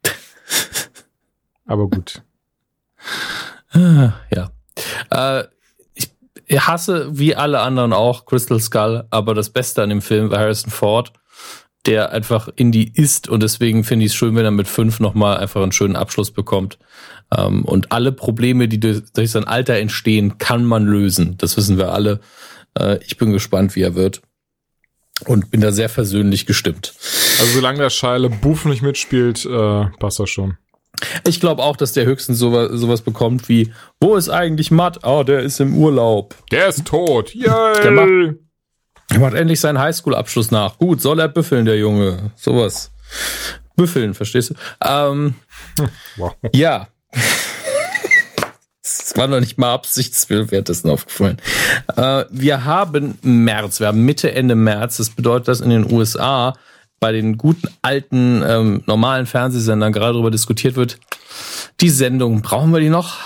[1.67, 2.23] Aber gut.
[3.73, 4.51] Ah, Ja.
[5.11, 5.45] Äh,
[6.49, 10.41] ich, hasse, wie alle anderen auch, Crystal Skull, aber das Beste an dem Film war
[10.41, 11.13] Harrison Ford,
[11.87, 15.39] der einfach Indie ist und deswegen finde ich es schön, wenn er mit fünf nochmal
[15.39, 16.79] einfach einen schönen Abschluss bekommt.
[17.37, 21.37] Ähm, und alle Probleme, die durch, durch sein Alter entstehen, kann man lösen.
[21.39, 22.21] Das wissen wir alle.
[22.79, 24.23] Äh, ich bin gespannt, wie er wird.
[25.25, 26.95] Und bin da sehr versöhnlich gestimmt.
[27.41, 30.57] Also solange der Scheile Buff nicht mitspielt, äh, passt das schon.
[31.27, 35.01] Ich glaube auch, dass der höchstens sowas, sowas bekommt wie, wo ist eigentlich Matt?
[35.05, 36.35] Oh, der ist im Urlaub.
[36.51, 37.35] Der ist tot.
[37.35, 37.47] Yay!
[37.83, 38.35] Der macht-
[39.11, 40.79] Er macht endlich seinen Highschool-Abschluss nach.
[40.79, 42.33] Gut, soll er büffeln, der Junge.
[42.37, 42.91] Sowas.
[43.77, 44.55] Büffeln, verstehst du?
[44.85, 45.35] Ähm,
[46.17, 46.35] Wow.
[46.53, 46.89] ja.
[48.83, 51.39] Das war noch nicht mal Absichtswillen, wäre das aufgefallen.
[51.97, 54.97] Äh, wir haben März, wir haben Mitte, Ende März.
[54.99, 56.55] Das bedeutet, dass in den USA
[57.01, 60.99] bei den guten alten ähm, normalen Fernsehsendern gerade darüber diskutiert wird,
[61.81, 63.19] die Sendung, brauchen wir die noch?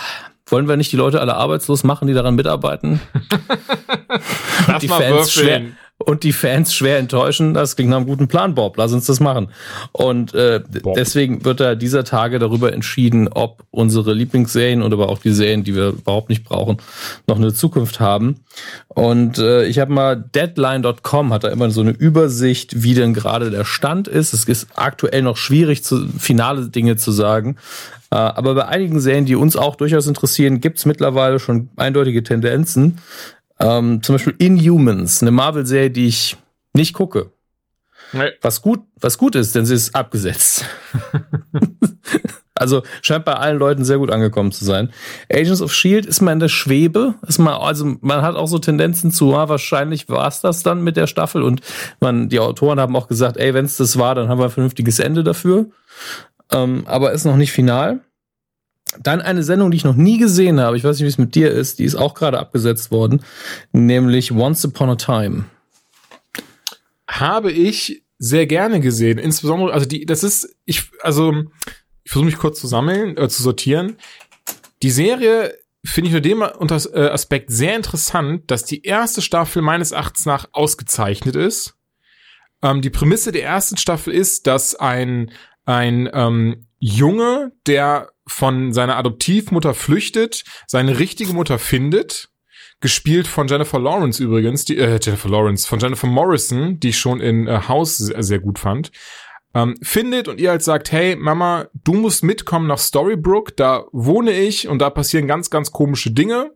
[0.46, 3.00] Wollen wir nicht die Leute alle arbeitslos machen, die daran mitarbeiten?
[4.82, 5.62] Die mal Fans schwer.
[6.02, 7.54] Und die Fans schwer enttäuschen.
[7.54, 8.76] Das klingt nach einem guten Plan, Bob.
[8.76, 9.48] Lass uns das machen.
[9.92, 10.94] Und äh, Bob.
[10.94, 15.64] deswegen wird da dieser Tage darüber entschieden, ob unsere Lieblingsserien und aber auch die Serien,
[15.64, 16.78] die wir überhaupt nicht brauchen,
[17.26, 18.40] noch eine Zukunft haben.
[18.88, 23.50] Und äh, ich habe mal Deadline.com hat da immer so eine Übersicht, wie denn gerade
[23.50, 24.32] der Stand ist.
[24.32, 27.56] Es ist aktuell noch schwierig, zu, finale Dinge zu sagen.
[28.10, 32.98] Äh, aber bei einigen Serien, die uns auch durchaus interessieren, gibt's mittlerweile schon eindeutige Tendenzen.
[33.62, 36.36] Ähm, zum Beispiel Inhumans, eine Marvel-Serie, die ich
[36.74, 37.30] nicht gucke.
[38.12, 38.32] Nee.
[38.42, 40.66] Was gut, was gut ist, denn sie ist abgesetzt.
[42.54, 44.90] also scheint bei allen Leuten sehr gut angekommen zu sein.
[45.32, 47.14] Agents of Shield ist mal in der Schwebe.
[47.26, 50.82] Ist mal, also man hat auch so Tendenzen zu, ah, wahrscheinlich war es das dann
[50.82, 51.42] mit der Staffel.
[51.42, 51.62] Und
[52.00, 54.50] man, die Autoren haben auch gesagt, ey, wenn es das war, dann haben wir ein
[54.50, 55.66] vernünftiges Ende dafür.
[56.50, 58.00] Ähm, aber ist noch nicht final.
[59.00, 60.76] Dann eine Sendung, die ich noch nie gesehen habe.
[60.76, 61.78] Ich weiß nicht, wie es mit dir ist.
[61.78, 63.22] Die ist auch gerade abgesetzt worden.
[63.72, 65.44] Nämlich Once Upon a Time.
[67.08, 69.18] habe ich sehr gerne gesehen.
[69.18, 71.32] Insbesondere, also die, das ist, ich, also,
[72.04, 73.96] ich versuche mich kurz zu sammeln, äh, zu sortieren.
[74.82, 79.90] Die Serie finde ich unter dem äh, Aspekt sehr interessant, dass die erste Staffel meines
[79.92, 81.74] Erachtens nach ausgezeichnet ist.
[82.62, 85.32] Ähm, die Prämisse der ersten Staffel ist, dass ein,
[85.64, 92.28] ein ähm, Junge, der von seiner Adoptivmutter flüchtet, seine richtige Mutter findet
[92.80, 97.20] gespielt von Jennifer Lawrence übrigens, die äh, Jennifer Lawrence, von Jennifer Morrison, die ich schon
[97.20, 98.90] in äh, House sehr, sehr gut fand,
[99.54, 104.32] ähm, findet und ihr halt sagt, hey Mama, du musst mitkommen nach Storybrooke, da wohne
[104.32, 106.50] ich und da passieren ganz, ganz komische Dinge.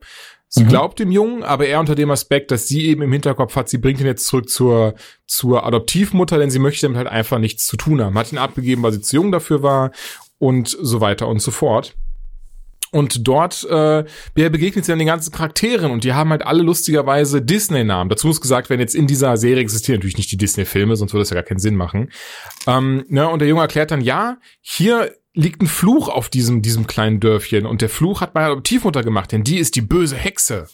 [0.48, 0.68] Sie mhm.
[0.68, 3.78] glaubt dem Jungen, aber eher unter dem Aspekt, dass sie eben im Hinterkopf hat, sie
[3.78, 4.94] bringt ihn jetzt zurück zur,
[5.26, 8.16] zur Adoptivmutter, denn sie möchte damit halt einfach nichts zu tun haben.
[8.16, 9.90] Hat ihn abgegeben, weil sie zu jung dafür war
[10.38, 11.96] und so weiter und so fort.
[12.92, 14.04] Und dort äh,
[14.34, 18.08] begegnet sie dann den ganzen Charakteren und die haben halt alle lustigerweise Disney-Namen.
[18.08, 21.22] Dazu muss gesagt werden, jetzt in dieser Serie existieren natürlich nicht die Disney-Filme, sonst würde
[21.22, 22.10] das ja gar keinen Sinn machen.
[22.66, 26.86] Ähm, ne, und der Junge erklärt dann, ja, hier liegt ein Fluch auf diesem, diesem
[26.86, 30.66] kleinen Dörfchen und der Fluch hat meine Adoptivmutter gemacht, denn die ist die böse Hexe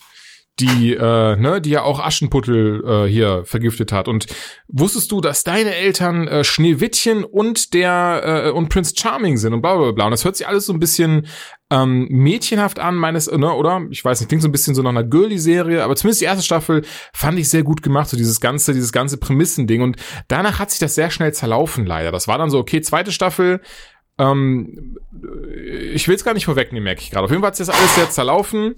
[0.60, 4.06] die, äh, ne, die ja auch Aschenputtel äh, hier vergiftet hat.
[4.06, 4.26] Und
[4.68, 9.62] wusstest du, dass deine Eltern äh, Schneewittchen und der äh, und Prince Charming sind und
[9.62, 10.04] bla bla bla.
[10.04, 11.26] Und das hört sich alles so ein bisschen
[11.70, 13.86] ähm, mädchenhaft an, meines, ne, oder?
[13.90, 16.44] Ich weiß nicht, klingt so ein bisschen so nach einer Girly-Serie, aber zumindest die erste
[16.44, 16.82] Staffel
[17.14, 19.80] fand ich sehr gut gemacht, so dieses ganze, dieses ganze Prämissending.
[19.80, 19.96] Und
[20.28, 22.12] danach hat sich das sehr schnell zerlaufen, leider.
[22.12, 23.62] Das war dann so, okay, zweite Staffel,
[24.18, 24.98] ähm,
[25.94, 27.24] ich will es gar nicht vorwegnehmen, merke ich gerade.
[27.24, 28.74] Auf jeden Fall hat sich das alles sehr zerlaufen.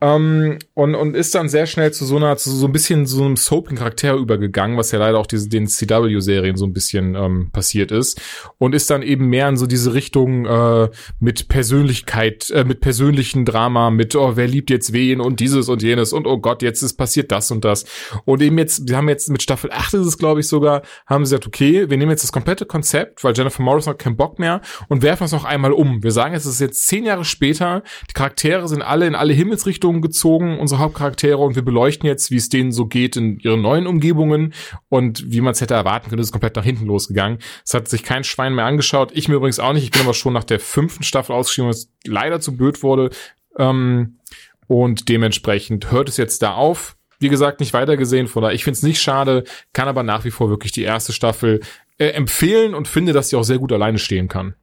[0.00, 3.24] Ähm, und, und ist dann sehr schnell zu so einer, zu so ein bisschen so
[3.24, 7.90] einem Soaping-Charakter übergegangen, was ja leider auch diese, den CW-Serien so ein bisschen ähm, passiert
[7.90, 8.20] ist.
[8.58, 13.44] Und ist dann eben mehr in so diese Richtung äh, mit Persönlichkeit, äh, mit persönlichen
[13.44, 16.82] Drama, mit, oh, wer liebt jetzt wen und dieses und jenes und oh Gott, jetzt
[16.82, 17.84] ist passiert das und das.
[18.24, 21.26] Und eben jetzt, wir haben jetzt mit Staffel 8 ist es, glaube ich, sogar, haben
[21.26, 24.38] sie gesagt, okay, wir nehmen jetzt das komplette Konzept, weil Jennifer Morrison hat keinen Bock
[24.38, 26.04] mehr und werfen es noch einmal um.
[26.04, 29.87] Wir sagen, es ist jetzt zehn Jahre später, die Charaktere sind alle in alle Himmelsrichtungen
[29.88, 33.62] Richtungen gezogen, unsere Hauptcharaktere, und wir beleuchten jetzt, wie es denen so geht in ihren
[33.62, 34.52] neuen Umgebungen
[34.90, 37.38] und wie man es hätte erwarten können, ist es komplett nach hinten losgegangen.
[37.64, 39.10] Es hat sich kein Schwein mehr angeschaut.
[39.14, 39.84] Ich mir übrigens auch nicht.
[39.84, 43.10] Ich bin aber schon nach der fünften Staffel ausgeschrieben, was leider zu blöd wurde.
[43.56, 44.18] Ähm,
[44.66, 46.96] und dementsprechend hört es jetzt da auf.
[47.18, 50.30] Wie gesagt, nicht weitergesehen, von daher, ich finde es nicht schade, kann aber nach wie
[50.30, 51.60] vor wirklich die erste Staffel
[51.96, 54.54] äh, empfehlen und finde, dass sie auch sehr gut alleine stehen kann.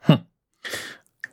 [0.00, 0.18] Hm.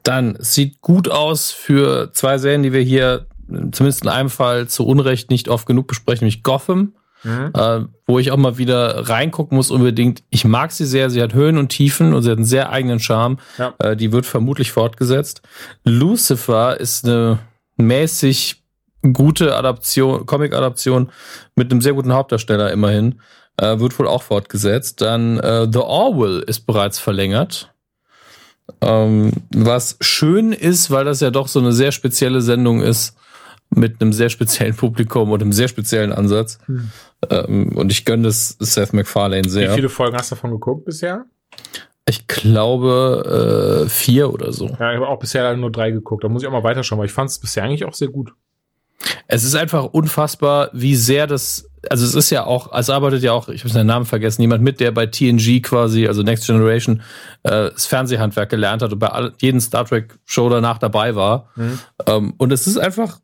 [0.04, 3.28] Dann sieht gut aus für zwei Serien, die wir hier
[3.72, 6.94] zumindest in einem Fall zu Unrecht nicht oft genug besprechen, nämlich Gotham.
[7.24, 7.52] Mhm.
[7.56, 10.24] Äh, wo ich auch mal wieder reingucken muss unbedingt.
[10.32, 13.00] Ich mag sie sehr, sie hat Höhen und Tiefen und sie hat einen sehr eigenen
[13.00, 13.38] Charme.
[13.60, 13.76] Ja.
[13.78, 15.44] Äh, die wird vermutlich fortgesetzt.
[15.84, 17.38] Lucifer ist eine
[17.78, 18.64] mäßig
[19.14, 21.12] gute Adaption, Comic-Adaption
[21.56, 23.22] mit einem sehr guten Hauptdarsteller immerhin.
[23.58, 25.02] Äh, wird wohl auch fortgesetzt.
[25.02, 27.71] Dann äh, The Orwell ist bereits verlängert.
[28.82, 33.16] Ähm, was schön ist, weil das ja doch so eine sehr spezielle Sendung ist,
[33.70, 36.60] mit einem sehr speziellen Publikum und einem sehr speziellen Ansatz.
[36.66, 36.92] Hm.
[37.30, 39.72] Ähm, und ich gönne das Seth MacFarlane sehr.
[39.72, 41.26] Wie viele Folgen hast du davon geguckt bisher?
[42.08, 44.66] Ich glaube äh, vier oder so.
[44.68, 46.24] Ja, ich habe auch bisher nur drei geguckt.
[46.24, 48.34] Da muss ich auch mal weiterschauen, weil ich fand es bisher eigentlich auch sehr gut.
[49.28, 53.32] Es ist einfach unfassbar, wie sehr das, also es ist ja auch, es arbeitet ja
[53.32, 57.02] auch, ich habe seinen Namen vergessen, jemand mit, der bei TNG quasi, also Next Generation,
[57.44, 61.50] äh, das Fernsehhandwerk gelernt hat und bei all, jedem Star Trek Show danach dabei war.
[61.56, 61.80] Mhm.
[62.06, 63.20] Ähm, und es ist einfach,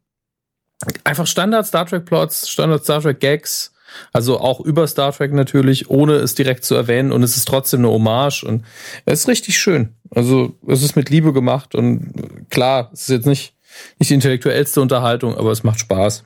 [1.04, 3.74] einfach Standard Star Trek Plots, Standard Star Trek Gags,
[4.14, 7.12] also auch über Star Trek natürlich, ohne es direkt zu erwähnen.
[7.12, 8.64] Und es ist trotzdem eine Hommage und
[9.06, 9.96] es ist richtig schön.
[10.12, 13.54] Also es ist mit Liebe gemacht und klar, es ist jetzt nicht
[14.00, 16.24] nicht die intellektuellste Unterhaltung, aber es macht Spaß.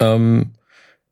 [0.00, 0.52] Ähm,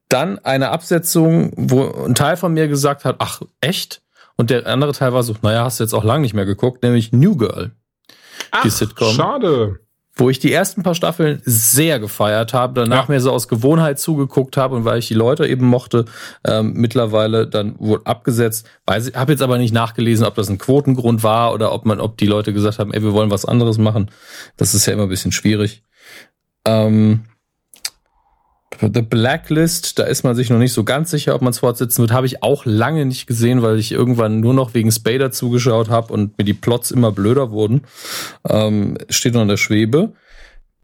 [0.09, 4.03] dann eine Absetzung, wo ein Teil von mir gesagt hat, ach, echt?
[4.37, 6.83] Und der andere Teil war so, naja, hast du jetzt auch lang nicht mehr geguckt,
[6.83, 7.73] nämlich New Girl.
[8.51, 9.15] Ach, die Sitcom.
[9.15, 9.79] Schade
[10.15, 13.15] wo ich die ersten paar Staffeln sehr gefeiert habe, danach ja.
[13.15, 16.05] mir so aus Gewohnheit zugeguckt habe und weil ich die Leute eben mochte,
[16.45, 18.69] ähm, mittlerweile dann wohl abgesetzt.
[18.87, 22.19] Weiß, habe jetzt aber nicht nachgelesen, ob das ein Quotengrund war oder ob man, ob
[22.19, 24.11] die Leute gesagt haben, ey, wir wollen was anderes machen.
[24.57, 25.83] Das ist ja immer ein bisschen schwierig.
[26.67, 27.25] Ähm,
[28.81, 32.01] The Blacklist, da ist man sich noch nicht so ganz sicher, ob man es fortsetzen
[32.01, 35.89] wird, habe ich auch lange nicht gesehen, weil ich irgendwann nur noch wegen Spader zugeschaut
[35.89, 37.83] habe und mir die Plots immer blöder wurden.
[38.49, 40.13] Ähm, steht noch in der Schwebe.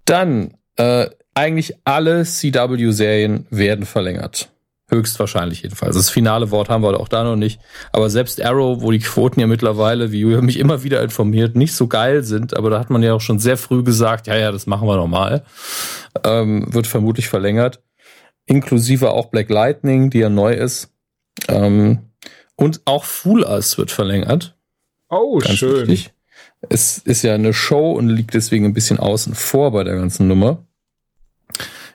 [0.04, 4.48] Dann, äh, eigentlich alle CW-Serien werden verlängert.
[4.90, 5.96] Höchstwahrscheinlich jedenfalls.
[5.96, 7.60] Das finale Wort haben wir auch da noch nicht.
[7.92, 11.74] Aber selbst Arrow, wo die Quoten ja mittlerweile, wie Julia mich immer wieder informiert, nicht
[11.74, 14.50] so geil sind, aber da hat man ja auch schon sehr früh gesagt, ja, ja,
[14.50, 15.44] das machen wir nochmal,
[16.24, 17.82] ähm, wird vermutlich verlängert.
[18.46, 20.90] Inklusive auch Black Lightning, die ja neu ist.
[21.48, 21.98] Ähm,
[22.56, 24.56] und auch Fool Us wird verlängert.
[25.10, 25.86] Oh, Ganz schön.
[25.86, 26.14] Wichtig.
[26.70, 30.28] Es ist ja eine Show und liegt deswegen ein bisschen außen vor bei der ganzen
[30.28, 30.64] Nummer.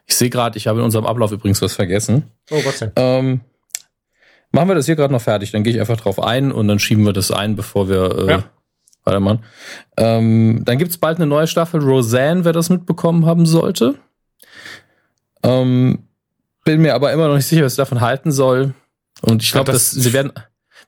[0.06, 2.24] Ich sehe gerade, ich habe in unserem Ablauf übrigens was vergessen.
[2.52, 2.92] Oh, was denn?
[2.96, 3.42] Ähm,
[4.52, 6.80] machen wir das hier gerade noch fertig, dann gehe ich einfach drauf ein und dann
[6.80, 8.44] schieben wir das ein, bevor wir äh, ja.
[9.06, 9.44] weitermachen.
[9.98, 13.96] Ähm, dann gibt's bald eine neue Staffel Roseanne, wer das mitbekommen haben sollte.
[15.44, 16.08] Ähm,
[16.64, 18.74] bin mir aber immer noch nicht sicher, was ich davon halten soll.
[19.22, 20.32] Und ich glaube, ja, das, sie werden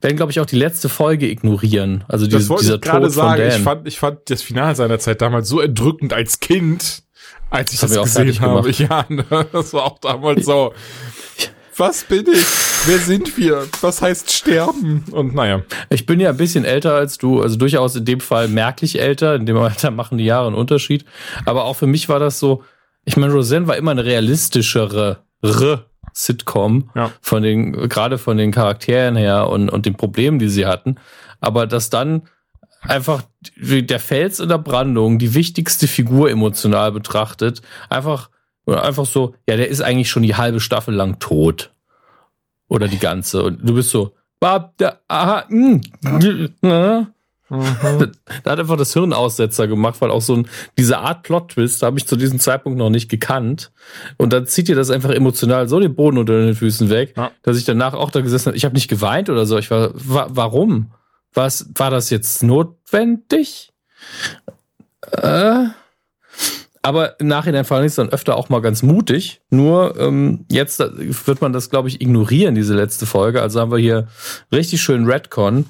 [0.02, 2.04] werden, glaube ich, auch die letzte Folge ignorieren.
[2.08, 3.48] Also diese, das dieser ich gerade sagen.
[3.48, 7.04] Ich fand, ich fand das Finale seiner Zeit damals so erdrückend als Kind.
[7.56, 10.74] Als ich das, das gesehen habe, ja, ne, das war auch damals so.
[11.78, 12.46] Was bin ich?
[12.86, 13.66] Wer sind wir?
[13.82, 15.04] Was heißt sterben?
[15.12, 15.62] Und naja.
[15.90, 19.36] Ich bin ja ein bisschen älter als du, also durchaus in dem Fall merklich älter.
[19.36, 21.06] In dem Alter machen die Jahre einen Unterschied.
[21.46, 22.64] Aber auch für mich war das so,
[23.04, 25.24] ich meine, Roseanne war immer eine realistischere
[26.14, 27.12] Sitcom ja.
[27.22, 30.96] von den, gerade von den Charakteren her und, und den Problemen, die sie hatten.
[31.42, 32.24] Aber dass dann
[32.88, 33.24] einfach
[33.58, 38.30] der Fels in der Brandung, die wichtigste Figur emotional betrachtet, einfach,
[38.66, 41.72] einfach so, ja, der ist eigentlich schon die halbe Staffel lang tot.
[42.68, 43.44] Oder die ganze.
[43.44, 45.82] Und du bist so, aha, mh,
[46.62, 47.08] mh,
[47.50, 48.12] Mhm.
[48.44, 52.08] Da hat einfach das Hirnaussetzer gemacht, weil auch so ein, diese Art Plot-Twist habe ich
[52.08, 53.72] zu diesem Zeitpunkt noch nicht gekannt.
[54.18, 57.32] Und dann zieht dir das einfach emotional so den Boden unter den Füßen weg, ja.
[57.44, 58.58] dass ich danach auch da gesessen habe.
[58.58, 59.58] Ich habe nicht geweint oder so.
[59.58, 60.92] Ich war, wa warum?
[61.36, 63.74] Was, war das jetzt notwendig?
[65.12, 65.66] Äh,
[66.82, 69.42] aber im Nachhinein fand ich es dann öfter auch mal ganz mutig.
[69.50, 73.42] Nur ähm, jetzt wird man das, glaube ich, ignorieren, diese letzte Folge.
[73.42, 74.08] Also haben wir hier
[74.52, 75.66] richtig schön Redcon.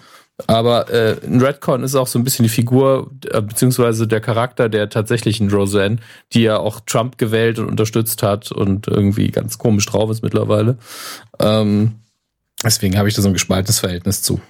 [0.47, 4.67] Aber äh, ein Redcon ist auch so ein bisschen die Figur, äh, beziehungsweise der Charakter
[4.67, 5.97] der tatsächlichen Roseanne,
[6.33, 10.77] die ja auch Trump gewählt und unterstützt hat und irgendwie ganz komisch drauf ist mittlerweile.
[11.39, 11.93] Ähm,
[12.61, 14.41] deswegen habe ich da so ein gespaltenes Verhältnis zu.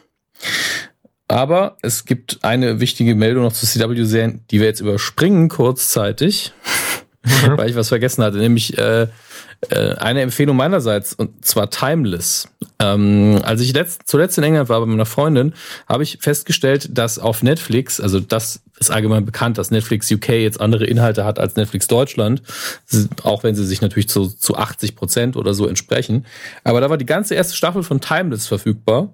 [1.28, 6.54] Aber es gibt eine wichtige Meldung noch zu CW-Serien, die wir jetzt überspringen kurzzeitig,
[7.48, 9.08] weil ich was vergessen hatte, nämlich äh,
[9.70, 12.48] äh, eine Empfehlung meinerseits, und zwar Timeless.
[12.80, 15.54] Ähm, als ich letzt, zuletzt in England war bei meiner Freundin,
[15.88, 20.60] habe ich festgestellt, dass auf Netflix, also das ist allgemein bekannt, dass Netflix UK jetzt
[20.60, 22.42] andere Inhalte hat als Netflix Deutschland,
[23.24, 26.26] auch wenn sie sich natürlich zu, zu 80 Prozent oder so entsprechen.
[26.64, 29.14] Aber da war die ganze erste Staffel von Timeless verfügbar.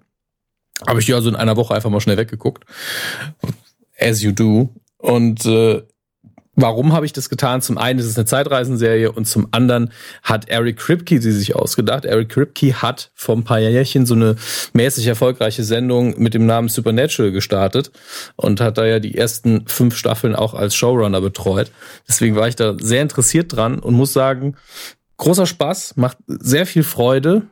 [0.88, 2.66] Habe ich die also in einer Woche einfach mal schnell weggeguckt.
[4.00, 4.70] As you do.
[4.98, 5.84] Und äh,
[6.56, 7.62] Warum habe ich das getan?
[7.62, 12.04] Zum einen ist es eine Zeitreisenserie und zum anderen hat Eric Kripke sie sich ausgedacht.
[12.04, 14.36] Eric Kripke hat vor ein paar Jährchen so eine
[14.74, 17.92] mäßig erfolgreiche Sendung mit dem Namen Supernatural gestartet
[18.36, 21.72] und hat da ja die ersten fünf Staffeln auch als Showrunner betreut.
[22.08, 24.58] Deswegen war ich da sehr interessiert dran und muss sagen,
[25.16, 27.44] großer Spaß, macht sehr viel Freude,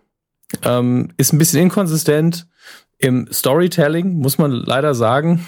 [0.63, 2.47] ähm, ist ein bisschen inkonsistent
[2.99, 5.45] im Storytelling, muss man leider sagen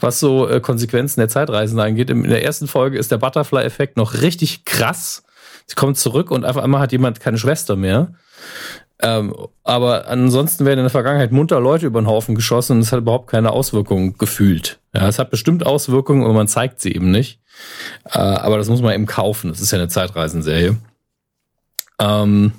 [0.00, 2.10] was so äh, Konsequenzen der Zeitreisen angeht.
[2.10, 5.24] In der ersten Folge ist der Butterfly-Effekt noch richtig krass.
[5.66, 8.14] Sie kommt zurück und einfach einmal hat jemand keine Schwester mehr.
[8.98, 12.92] Ähm, aber ansonsten werden in der Vergangenheit munter Leute über den Haufen geschossen und es
[12.92, 14.78] hat überhaupt keine Auswirkungen gefühlt.
[14.94, 17.40] Ja, es hat bestimmt Auswirkungen, aber man zeigt sie eben nicht.
[18.04, 19.50] Äh, aber das muss man eben kaufen.
[19.50, 20.76] Das ist ja eine Zeitreisenserie.
[21.98, 22.52] Ähm,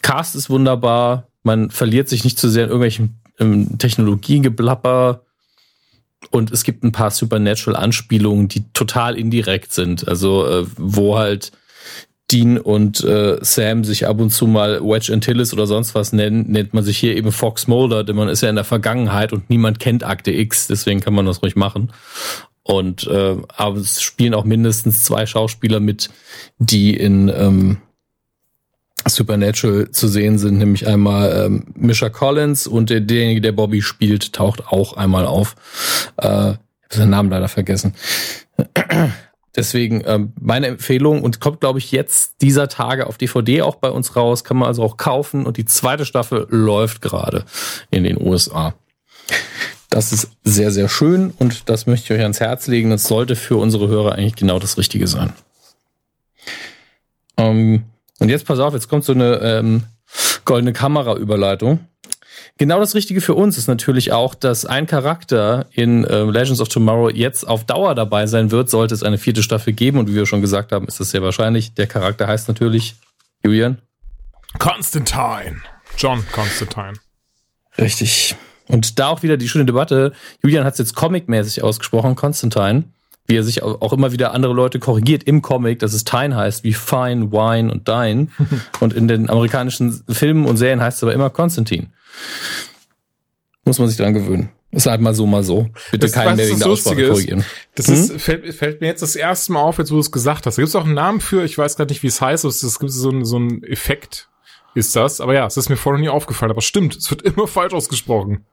[0.00, 1.27] Cast ist wunderbar.
[1.42, 5.22] Man verliert sich nicht zu sehr in irgendwelchen ähm, Technologiegeblapper
[6.30, 10.06] und es gibt ein paar Supernatural-Anspielungen, die total indirekt sind.
[10.08, 11.52] Also äh, wo halt
[12.30, 16.50] Dean und äh, Sam sich ab und zu mal Wedge Antilles oder sonst was nennen,
[16.50, 19.48] nennt man sich hier eben Fox Mulder, denn man ist ja in der Vergangenheit und
[19.48, 21.92] niemand kennt Akte X, deswegen kann man das ruhig machen.
[22.62, 26.10] Und äh, aber es spielen auch mindestens zwei Schauspieler mit,
[26.58, 27.78] die in ähm,
[29.06, 34.32] Supernatural zu sehen sind, nämlich einmal ähm, Misha Collins und der, derjenige, der Bobby spielt,
[34.32, 35.54] taucht auch einmal auf.
[36.16, 36.58] Äh, habe
[36.90, 37.94] seinen Namen leider vergessen.
[39.56, 43.90] Deswegen ähm, meine Empfehlung und kommt, glaube ich, jetzt dieser Tage auf DVD auch bei
[43.90, 47.44] uns raus, kann man also auch kaufen und die zweite Staffel läuft gerade
[47.90, 48.74] in den USA.
[49.90, 52.90] Das ist sehr, sehr schön und das möchte ich euch ans Herz legen.
[52.90, 55.32] Das sollte für unsere Hörer eigentlich genau das Richtige sein.
[57.36, 57.84] Ähm,
[58.20, 59.82] und jetzt pass auf, jetzt kommt so eine ähm,
[60.44, 61.80] goldene Kamera-Überleitung.
[62.56, 66.68] Genau das Richtige für uns ist natürlich auch, dass ein Charakter in äh, Legends of
[66.68, 69.98] Tomorrow jetzt auf Dauer dabei sein wird, sollte es eine vierte Staffel geben.
[69.98, 71.74] Und wie wir schon gesagt haben, ist das sehr wahrscheinlich.
[71.74, 72.96] Der Charakter heißt natürlich
[73.44, 73.78] Julian.
[74.58, 75.62] Constantine.
[75.96, 76.94] John Constantine.
[77.76, 78.34] Richtig.
[78.66, 80.12] Und da auch wieder die schöne Debatte.
[80.42, 82.84] Julian hat es jetzt comicmäßig ausgesprochen, Constantine
[83.28, 86.64] wie er sich auch immer wieder andere Leute korrigiert im Comic, dass es Tyne heißt,
[86.64, 88.28] wie Fine, Wine und Dine.
[88.80, 91.88] und in den amerikanischen Filmen und Serien heißt es aber immer Konstantin.
[93.64, 94.48] Muss man sich dran gewöhnen.
[94.70, 95.68] Ist halt mal so, mal so.
[95.90, 97.44] Bitte das, keinen mehr wegen der Aussprache korrigieren.
[97.74, 97.94] Das hm?
[97.94, 100.56] ist, fällt, fällt, mir jetzt das erste Mal auf, jetzt wo du es gesagt hast.
[100.56, 102.78] Da gibt es auch einen Namen für, ich weiß gerade nicht, wie es heißt, es
[102.78, 104.28] gibt so, ein, so einen Effekt,
[104.74, 105.20] ist das.
[105.20, 106.50] Aber ja, es ist mir vorher nie aufgefallen.
[106.50, 108.44] Aber stimmt, es wird immer falsch ausgesprochen.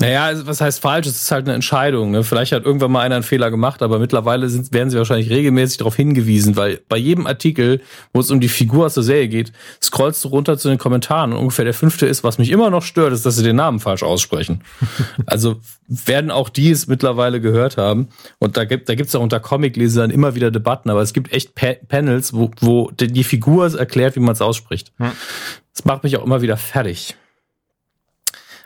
[0.00, 1.08] Naja, was heißt falsch?
[1.08, 2.12] Es ist halt eine Entscheidung.
[2.12, 2.22] Ne?
[2.22, 5.78] Vielleicht hat irgendwann mal einer einen Fehler gemacht, aber mittlerweile sind, werden sie wahrscheinlich regelmäßig
[5.78, 7.80] darauf hingewiesen, weil bei jedem Artikel,
[8.12, 11.32] wo es um die Figur aus der Serie geht, scrollst du runter zu den Kommentaren
[11.32, 13.80] und ungefähr der fünfte ist, was mich immer noch stört, ist, dass sie den Namen
[13.80, 14.62] falsch aussprechen.
[15.26, 15.56] also
[15.88, 18.08] werden auch die es mittlerweile gehört haben.
[18.38, 21.56] Und da gibt da gibt's auch unter Comiclesern immer wieder Debatten, aber es gibt echt
[21.56, 24.92] pa Panels, wo, wo die Figur erklärt, wie man es ausspricht.
[24.98, 25.10] Hm.
[25.74, 27.16] Das macht mich auch immer wieder fertig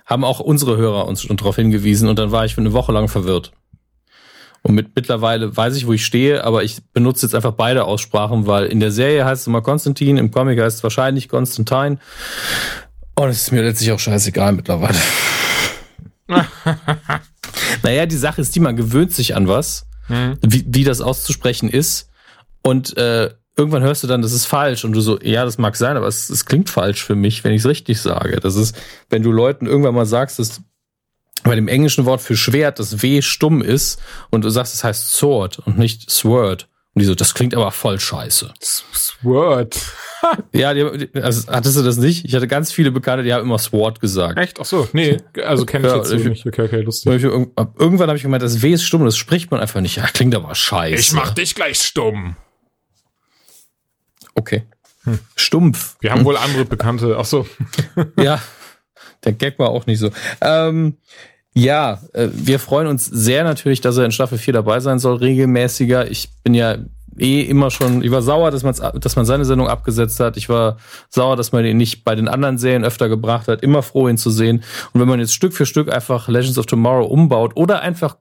[0.06, 2.92] haben auch unsere Hörer uns schon darauf hingewiesen und dann war ich für eine Woche
[2.92, 3.52] lang verwirrt.
[4.62, 8.46] Und mit, mittlerweile weiß ich, wo ich stehe, aber ich benutze jetzt einfach beide Aussprachen,
[8.46, 11.98] weil in der Serie heißt es immer Konstantin, im Comic heißt es wahrscheinlich Konstantin.
[13.16, 14.98] Und es ist mir letztlich auch scheißegal mittlerweile.
[17.82, 20.38] naja, die Sache ist die, man gewöhnt sich an was, mhm.
[20.42, 22.08] wie, wie das auszusprechen ist.
[22.62, 25.76] Und äh, irgendwann hörst du dann, das ist falsch und du so, ja, das mag
[25.76, 28.40] sein, aber es, es klingt falsch für mich, wenn ich es richtig sage.
[28.40, 28.76] Das ist,
[29.10, 30.62] wenn du Leuten irgendwann mal sagst, dass
[31.44, 34.00] bei dem englischen Wort für Schwert das W stumm ist
[34.30, 36.68] und du sagst, es heißt Sword und nicht Sword.
[36.94, 38.52] Und die so, das klingt aber voll scheiße.
[38.60, 39.80] Sword.
[40.52, 42.26] ja, die, also hattest du das nicht?
[42.26, 44.38] Ich hatte ganz viele Bekannte, die haben immer Sword gesagt.
[44.38, 44.60] Echt?
[44.60, 46.46] Ach so, nee, also kenne ich ja, jetzt ich, nicht.
[46.46, 47.10] Okay, okay, lustig.
[47.22, 49.96] Irgendwann habe ich gemeint, das W ist stumm, das spricht man einfach nicht.
[49.96, 51.00] Ja, klingt aber scheiße.
[51.00, 52.36] Ich mach dich gleich stumm.
[54.34, 54.64] Okay.
[55.04, 55.18] Hm.
[55.34, 55.96] Stumpf.
[56.00, 57.16] Wir haben wohl andere Bekannte.
[57.18, 57.46] Ach so.
[58.16, 58.40] ja,
[59.24, 60.10] der Gag war auch nicht so.
[60.40, 60.96] Ähm,
[61.54, 65.16] ja, äh, wir freuen uns sehr natürlich, dass er in Staffel 4 dabei sein soll,
[65.16, 66.10] regelmäßiger.
[66.10, 66.78] Ich bin ja
[67.18, 70.36] eh immer schon, ich war sauer, dass, man's, dass man seine Sendung abgesetzt hat.
[70.36, 70.78] Ich war
[71.10, 73.62] sauer, dass man ihn nicht bei den anderen Serien öfter gebracht hat.
[73.62, 74.62] Immer froh, ihn zu sehen.
[74.92, 78.16] Und wenn man jetzt Stück für Stück einfach Legends of Tomorrow umbaut oder einfach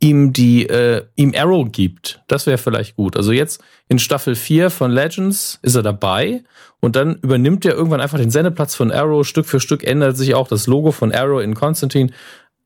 [0.00, 2.22] ihm die äh, ihm Arrow gibt.
[2.28, 3.16] Das wäre vielleicht gut.
[3.16, 6.44] Also jetzt in Staffel 4 von Legends ist er dabei
[6.80, 9.26] und dann übernimmt er irgendwann einfach den Sendeplatz von Arrow.
[9.26, 12.12] Stück für Stück ändert sich auch das Logo von Arrow in Constantine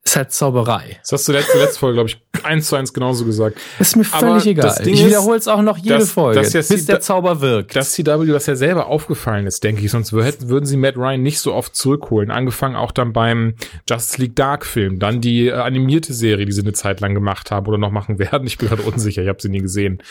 [0.05, 0.97] ist halt Zauberei.
[1.01, 3.57] Das hast du letzte, letzte Folge, glaube ich, eins zu eins genauso gesagt.
[3.79, 4.87] Ist mir völlig Aber egal.
[4.87, 7.75] Ich wiederhole es auch noch jede dass, Folge, dass bis der Zauber wirkt.
[7.75, 9.91] Dass CW das ja selber aufgefallen ist, denke ich.
[9.91, 12.31] Sonst würden sie Matt Ryan nicht so oft zurückholen.
[12.31, 13.55] Angefangen auch dann beim
[13.89, 14.99] Justice League Dark Film.
[14.99, 18.19] Dann die äh, animierte Serie, die sie eine Zeit lang gemacht haben oder noch machen
[18.19, 18.45] werden.
[18.45, 20.03] Ich bin gerade unsicher, ich habe sie nie gesehen.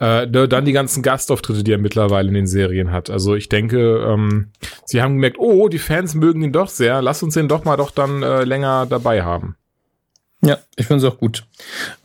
[0.00, 3.10] Äh, dann die ganzen Gastauftritte, die er mittlerweile in den Serien hat.
[3.10, 4.48] Also ich denke, ähm,
[4.84, 7.76] sie haben gemerkt, oh, die Fans mögen ihn doch sehr, lass uns den doch mal
[7.76, 9.56] doch dann äh, länger dabei haben.
[10.44, 11.44] Ja, ich finde es auch gut.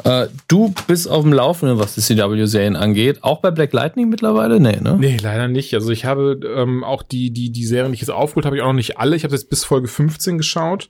[0.05, 3.21] Äh, du bist auf dem Laufenden, was die CW-Serien angeht.
[3.21, 4.61] Auch bei Black Lightning mittlerweile?
[4.61, 4.95] Nee, ne?
[4.97, 5.73] Nee, leider nicht.
[5.73, 8.61] Also ich habe ähm, auch die, die, die Serien, die ich jetzt aufgeholt habe, ich
[8.61, 9.17] auch noch nicht alle.
[9.17, 10.89] Ich habe jetzt bis Folge 15 geschaut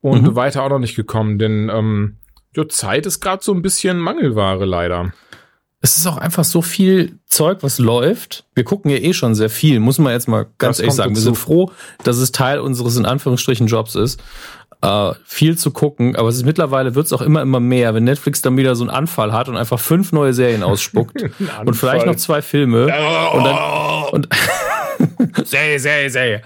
[0.00, 0.34] und mhm.
[0.34, 2.16] weiter auch noch nicht gekommen, denn ähm,
[2.56, 5.12] ja, Zeit ist gerade so ein bisschen Mangelware leider
[5.80, 8.44] es ist auch einfach so viel Zeug, was läuft.
[8.54, 11.14] Wir gucken ja eh schon sehr viel, muss man jetzt mal ganz das ehrlich sagen.
[11.14, 11.70] Wir sind froh,
[12.02, 14.20] dass es Teil unseres in Anführungsstrichen Jobs ist,
[14.82, 16.16] äh, viel zu gucken.
[16.16, 18.82] Aber es ist mittlerweile wird es auch immer immer mehr, wenn Netflix dann wieder so
[18.82, 21.22] einen Anfall hat und einfach fünf neue Serien ausspuckt
[21.64, 22.84] und vielleicht noch zwei Filme
[23.32, 23.58] und dann
[24.12, 24.28] und
[25.44, 26.42] Say, say, say.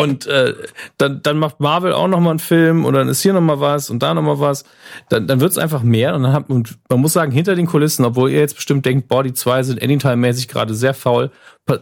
[0.00, 0.54] Und äh,
[0.98, 3.60] dann, dann macht Marvel auch noch mal einen Film und dann ist hier noch mal
[3.60, 4.64] was und da noch mal was.
[5.08, 7.66] Dann, dann wird es einfach mehr und dann hat und man muss sagen, hinter den
[7.66, 11.30] Kulissen, obwohl ihr jetzt bestimmt denkt, boah, die zwei sind Anytime-mäßig gerade sehr faul,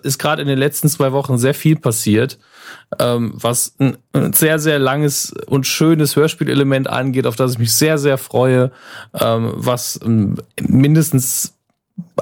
[0.03, 2.39] ist gerade in den letzten zwei Wochen sehr viel passiert,
[2.99, 7.75] ähm, was ein, ein sehr, sehr langes und schönes Hörspielelement angeht, auf das ich mich
[7.75, 8.71] sehr, sehr freue,
[9.19, 11.55] ähm, was ähm, mindestens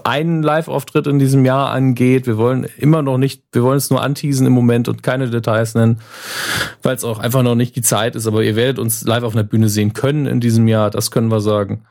[0.05, 2.27] einen Live-Auftritt in diesem Jahr angeht.
[2.27, 5.75] Wir wollen immer noch nicht, wir wollen es nur anteasen im Moment und keine Details
[5.75, 6.01] nennen,
[6.83, 8.27] weil es auch einfach noch nicht die Zeit ist.
[8.27, 11.31] Aber ihr werdet uns live auf einer Bühne sehen können in diesem Jahr, das können
[11.31, 11.85] wir sagen.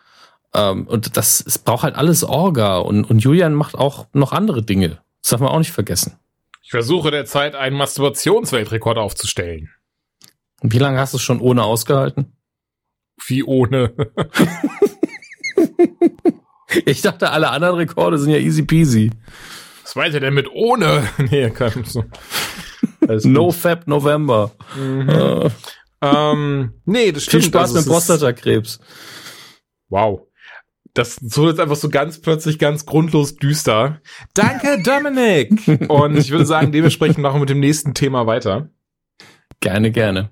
[0.53, 4.63] Ähm, und das, es braucht halt alles Orga und, und Julian macht auch noch andere
[4.63, 4.99] Dinge.
[5.21, 6.13] Das darf man auch nicht vergessen.
[6.63, 9.69] Ich versuche derzeit einen Masturbationsweltrekord aufzustellen.
[10.61, 12.33] Und wie lange hast du es schon ohne ausgehalten?
[13.25, 13.93] Wie ohne?
[16.85, 19.11] Ich dachte, alle anderen Rekorde sind ja easy peasy.
[19.83, 21.09] Was meint ihr denn mit ohne?
[21.17, 22.03] nee, kann so.
[23.23, 24.51] no Fab November.
[24.77, 25.09] Mhm.
[25.09, 25.49] Äh.
[26.01, 27.43] Ähm, nee, das stimmt.
[27.43, 28.79] Viel Spaß also, mit Prostatakrebs.
[29.89, 30.21] Wow.
[30.93, 34.01] Das so jetzt einfach so ganz plötzlich ganz grundlos düster.
[34.33, 35.61] Danke, Dominik!
[35.89, 38.69] Und ich würde sagen, dementsprechend machen wir mit dem nächsten Thema weiter.
[39.59, 40.29] Gerne, gerne.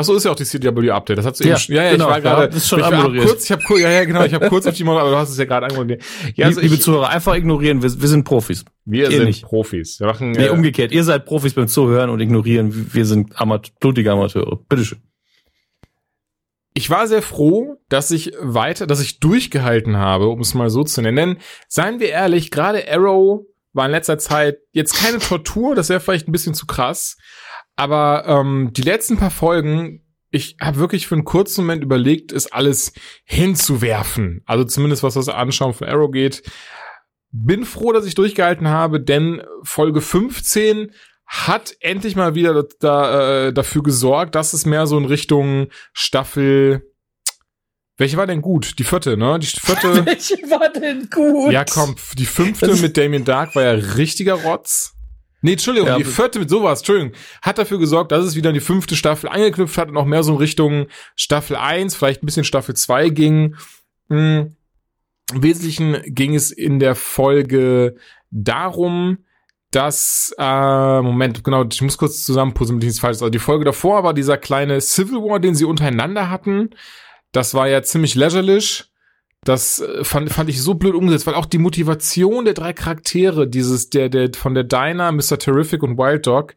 [0.00, 1.18] Ach so, ist ja auch die CW Update.
[1.18, 3.12] Das hat du ja, eben, ja, ja, genau, ich war gerade, ja, schon ich war
[3.12, 5.16] kurz, ich habe kurz, ja, ja, genau, ich habe kurz auf die Mauer, aber du
[5.16, 6.02] hast es ja gerade angemoderiert.
[6.36, 8.64] Ja, also liebe ich, Zuhörer, einfach ignorieren, wir, wir sind Profis.
[8.86, 9.42] Wir ihr sind nicht.
[9.42, 10.00] Profis.
[10.00, 13.72] Wir machen, nee, äh, umgekehrt, ihr seid Profis beim Zuhören und ignorieren, wir sind Amat
[13.78, 14.56] blutige Amateure.
[14.68, 15.02] Bitteschön.
[16.72, 20.82] Ich war sehr froh, dass ich weiter, dass ich durchgehalten habe, um es mal so
[20.82, 21.16] zu nennen.
[21.16, 21.36] Denn,
[21.68, 23.44] seien wir ehrlich, gerade Arrow
[23.74, 27.16] war in letzter Zeit jetzt keine Tortur, das wäre vielleicht ein bisschen zu krass.
[27.80, 32.52] Aber ähm, die letzten paar Folgen ich habe wirklich für einen kurzen Moment überlegt, es
[32.52, 32.92] alles
[33.24, 34.42] hinzuwerfen.
[34.46, 36.42] Also zumindest was das Anschauen von Arrow geht.
[37.32, 40.92] Bin froh, dass ich durchgehalten habe, denn Folge 15
[41.26, 46.86] hat endlich mal wieder da, äh, dafür gesorgt, dass es mehr so in Richtung Staffel
[47.96, 48.78] welche war denn gut?
[48.78, 49.38] Die vierte, ne?
[49.38, 50.06] Die vierte.
[50.06, 51.52] Welche war denn gut?
[51.52, 54.94] Ja, komm, die fünfte mit Damien Dark war ja richtiger Rotz.
[55.42, 57.12] Nee, Entschuldigung, Ja, die vierte mit sowas, Entschuldigung,
[57.42, 60.22] hat dafür gesorgt, dass es wieder in die fünfte Staffel angeknüpft hat und auch mehr
[60.22, 60.86] so in Richtung
[61.16, 63.56] Staffel 1, vielleicht ein bisschen Staffel 2 ging.
[64.08, 64.56] Hm.
[65.32, 67.96] Im Wesentlichen ging es in der Folge
[68.30, 69.18] darum,
[69.70, 73.26] dass, äh, Moment, genau, ich muss kurz zusammenpuzzeln, damit ich nichts falsch sage.
[73.26, 76.70] Also die Folge davor war dieser kleine Civil War, den sie untereinander hatten.
[77.32, 78.89] Das war ja ziemlich lächerlich.
[79.44, 83.48] Das äh, fand, fand ich so blöd umgesetzt, weil auch die Motivation der drei Charaktere,
[83.48, 85.38] dieses, der, der, von der Dinah, Mr.
[85.38, 86.54] Terrific und Wild Dog,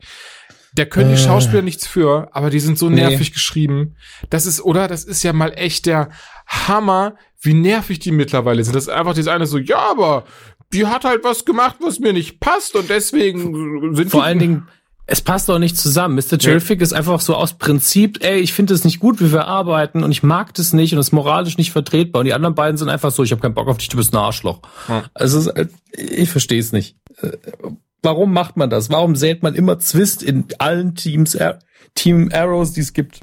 [0.75, 1.25] da können die Äh.
[1.25, 2.95] Schauspieler nichts für, aber die sind so Nee.
[3.07, 3.95] nervig geschrieben.
[4.29, 4.87] Das ist, oder?
[4.87, 6.09] Das ist ja mal echt der
[6.47, 8.75] Hammer, wie nervig die mittlerweile sind.
[8.75, 10.25] Das ist einfach dieses eine so, ja, aber
[10.73, 14.39] die hat halt was gemacht, was mir nicht passt und deswegen sind Vor die allen
[14.39, 14.67] Dingen,
[15.05, 16.15] es passt doch nicht zusammen.
[16.15, 16.37] Mr.
[16.39, 20.03] Terrific ist einfach so aus Prinzip, ey, ich finde es nicht gut, wie wir arbeiten
[20.03, 22.21] und ich mag das nicht und es ist moralisch nicht vertretbar.
[22.21, 24.13] Und die anderen beiden sind einfach so, ich habe keinen Bock auf dich, du bist
[24.13, 24.61] ein Arschloch.
[24.87, 25.03] Ja.
[25.13, 26.95] Also es ist, halt- ich verstehe es nicht.
[27.21, 27.31] Äh,
[28.05, 28.89] Warum macht man das?
[28.89, 31.59] Warum sät man immer Zwist in allen Teams, Ar-
[31.95, 33.19] Team Arrows, die es gibt?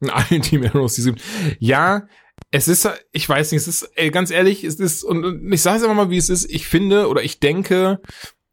[0.00, 1.20] in allen Team Heroes, die sind.
[1.58, 2.06] Ja,
[2.52, 5.60] es ist, ich weiß nicht, es ist, ey, ganz ehrlich, es ist, und, und ich
[5.60, 8.00] sage es einfach mal, wie es ist, ich finde oder ich denke,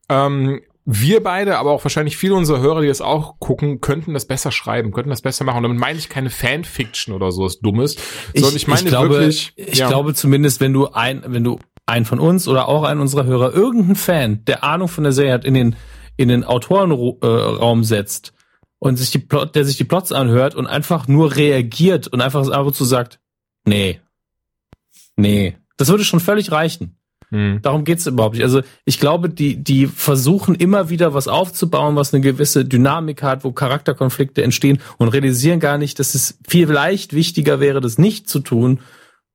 [0.09, 4.25] ähm, wir beide, aber auch wahrscheinlich viele unserer Hörer, die das auch gucken, könnten das
[4.25, 5.57] besser schreiben, könnten das besser machen.
[5.57, 7.97] Und damit meine ich keine Fanfiction oder sowas Dummes,
[8.35, 12.05] sondern ich meine glaube, wirklich, ich ja, glaube zumindest, wenn du ein, wenn du einen
[12.05, 15.45] von uns oder auch einen unserer Hörer, irgendeinen Fan, der Ahnung von der Serie hat,
[15.45, 15.75] in den,
[16.17, 18.33] in den Autorenraum setzt
[18.77, 22.47] und sich die Plot, der sich die Plots anhört und einfach nur reagiert und einfach
[22.47, 23.19] ab und zu sagt,
[23.65, 24.01] nee,
[25.15, 26.97] nee, das würde schon völlig reichen.
[27.31, 27.59] Hm.
[27.61, 28.43] Darum geht's überhaupt nicht.
[28.43, 33.43] Also ich glaube, die, die versuchen immer wieder was aufzubauen, was eine gewisse Dynamik hat,
[33.43, 38.39] wo Charakterkonflikte entstehen und realisieren gar nicht, dass es vielleicht wichtiger wäre, das nicht zu
[38.39, 38.79] tun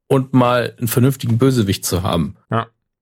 [0.07, 2.37] und mal einen vernünftigen Bösewicht zu haben.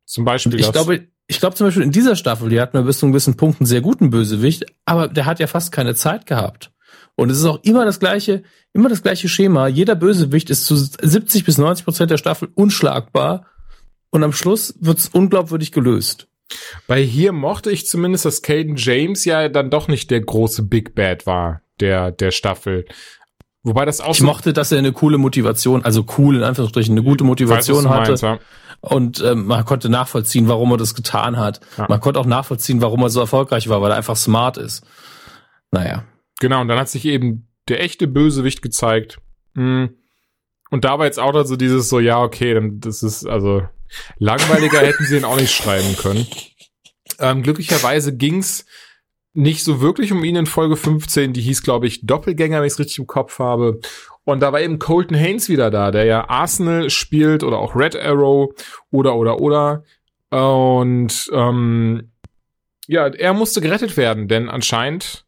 [0.05, 2.83] zum Beispiel Und ich glaube, ich glaube zum Beispiel in dieser Staffel, die hatten wir
[2.83, 5.95] bis zu einem gewissen Punkt einen sehr guten Bösewicht, aber der hat ja fast keine
[5.95, 6.71] Zeit gehabt.
[7.15, 9.67] Und es ist auch immer das gleiche, immer das gleiche Schema.
[9.67, 13.47] Jeder Bösewicht ist zu 70 bis 90 Prozent der Staffel unschlagbar.
[14.11, 16.29] Und am Schluss wird's unglaubwürdig gelöst.
[16.87, 20.95] Bei hier mochte ich zumindest, dass Caden James ja dann doch nicht der große Big
[20.95, 22.87] Bad war, der, der Staffel.
[23.63, 27.03] Wobei das auch Ich mochte, dass er eine coole Motivation, also cool in Anführungsstrichen, eine
[27.03, 28.11] gute Motivation Weiß, hatte.
[28.11, 28.39] meinst, ja.
[28.81, 31.61] Und ähm, man konnte nachvollziehen, warum er das getan hat.
[31.77, 31.87] Ja.
[31.89, 34.87] Man konnte auch nachvollziehen, warum er so erfolgreich war, weil er einfach smart ist.
[35.73, 36.05] Naja.
[36.41, 39.19] Genau, und dann hat sich eben der echte Bösewicht gezeigt.
[39.55, 39.87] Mm.
[40.71, 43.63] Und da war jetzt auch so dieses so, ja, okay, dann das ist, also
[44.19, 46.27] langweiliger hätten sie ihn auch nicht schreiben können.
[47.19, 48.65] Ähm, glücklicherweise ging's
[49.35, 51.33] nicht so wirklich um ihn in Folge 15.
[51.33, 53.81] Die hieß, glaube ich, Doppelgänger, wenn ich es richtig im Kopf habe.
[54.25, 57.97] Und da war eben Colton Haynes wieder da, der ja Arsenal spielt oder auch Red
[57.97, 58.53] Arrow
[58.91, 59.85] oder oder oder.
[60.31, 62.11] Und ähm,
[62.87, 65.25] ja, er musste gerettet werden, denn anscheinend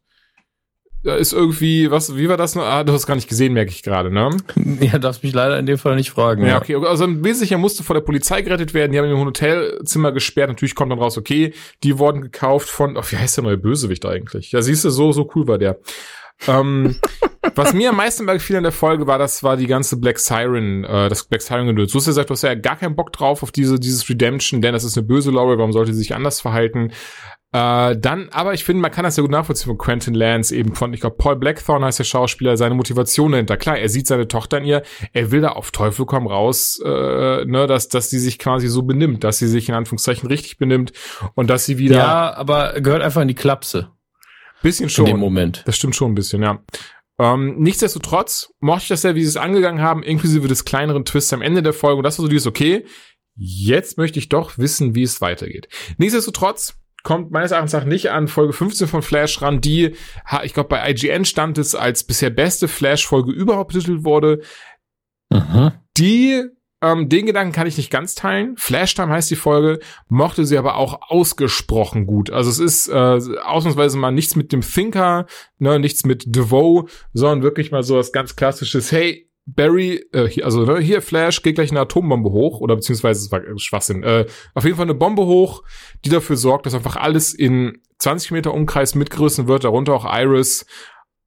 [1.03, 2.63] da ist irgendwie, was, wie war das noch?
[2.63, 4.29] Ah, du hast gar nicht gesehen, merke ich gerade, ne?
[4.81, 6.45] Ja, darfst mich leider in dem Fall nicht fragen.
[6.45, 6.75] Ja, okay.
[6.75, 8.91] Also im Wesentlichen er musste vor der Polizei gerettet werden.
[8.91, 10.49] Die haben ihn im Hotelzimmer gesperrt.
[10.49, 14.05] Natürlich kommt dann raus, okay, die wurden gekauft von, oh, wie heißt der neue Bösewicht
[14.05, 14.51] eigentlich?
[14.51, 15.77] Ja, siehst du, so, so cool war der.
[16.47, 16.95] Ähm,
[17.55, 20.83] was mir am meisten gefiel in der Folge war, das war die ganze Black Siren,
[20.83, 21.91] äh, das Black Siren gedöns.
[21.91, 24.61] Du hast ja gesagt, du hast ja gar keinen Bock drauf auf diese, dieses Redemption,
[24.61, 26.91] denn das ist eine böse Laurel, warum sollte sie sich anders verhalten?
[27.53, 30.73] Äh, dann, aber ich finde, man kann das ja gut nachvollziehen von Quentin Lance, eben
[30.73, 33.57] von, ich glaube, Paul Blackthorne heißt der Schauspieler, seine Motivation dahinter.
[33.57, 37.43] Klar, er sieht seine Tochter in ihr, er will da auf Teufel komm raus, äh,
[37.45, 40.93] ne, dass, dass sie sich quasi so benimmt, dass sie sich in Anführungszeichen richtig benimmt
[41.35, 43.89] und dass sie wieder Ja, aber gehört einfach in die Klapse
[44.61, 45.05] bisschen in schon.
[45.05, 45.63] dem Moment.
[45.65, 46.63] Das stimmt schon ein bisschen, ja.
[47.19, 51.33] Ähm, nichtsdestotrotz mochte ich das ja, wie sie es angegangen haben, inklusive des kleineren Twists
[51.33, 51.97] am Ende der Folge.
[51.97, 52.85] Und das war so dieses, okay,
[53.35, 55.67] jetzt möchte ich doch wissen, wie es weitergeht.
[55.97, 59.95] Nichtsdestotrotz kommt meines Erachtens nach nicht an Folge 15 von Flash ran, die,
[60.43, 64.41] ich glaube, bei IGN stand es als bisher beste Flash-Folge überhaupt betitelt wurde.
[65.29, 65.71] Mhm.
[65.97, 66.43] Die,
[66.81, 68.55] ähm, den Gedanken kann ich nicht ganz teilen.
[68.57, 69.79] Flashtime heißt die Folge,
[70.09, 72.31] mochte sie aber auch ausgesprochen gut.
[72.31, 75.27] Also es ist äh, ausnahmsweise mal nichts mit dem Thinker,
[75.59, 80.65] ne, nichts mit DeVoe, sondern wirklich mal so was ganz klassisches, hey, Barry, äh, also
[80.65, 84.25] ne, hier Flash, geht gleich eine Atombombe hoch, oder beziehungsweise es war äh, Schwachsinn, äh,
[84.55, 85.63] auf jeden Fall eine Bombe hoch,
[86.03, 90.65] die dafür sorgt, dass einfach alles in 20 Meter Umkreis mitgerissen wird, darunter auch Iris.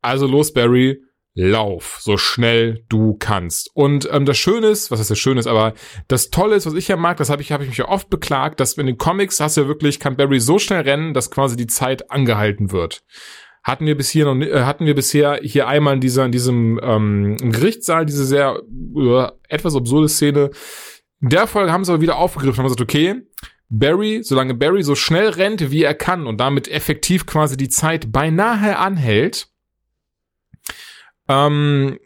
[0.03, 1.04] Also los, Barry,
[1.35, 3.70] lauf, so schnell du kannst.
[3.74, 5.74] Und ähm, das Schöne ist, was heißt das Schöne ist, aber
[6.07, 8.09] das Tolle ist, was ich ja mag, das habe ich, habe ich mich ja oft
[8.09, 11.30] beklagt, dass in den Comics hast du ja wirklich, kann Barry so schnell rennen, dass
[11.30, 13.03] quasi die Zeit angehalten wird.
[13.64, 17.37] Hatten wir bisher noch, äh, hatten wir bisher hier einmal in dieser, in diesem ähm,
[17.39, 18.61] Gerichtssaal diese sehr
[18.97, 20.51] äh, etwas absurde Szene.
[21.20, 23.22] In der Folge haben sie aber wieder aufgegriffen und haben gesagt, okay,
[23.70, 28.12] Barry, solange Barry so schnell rennt, wie er kann und damit effektiv quasi die Zeit
[28.12, 29.49] beinahe anhält,
[31.29, 31.99] ähm,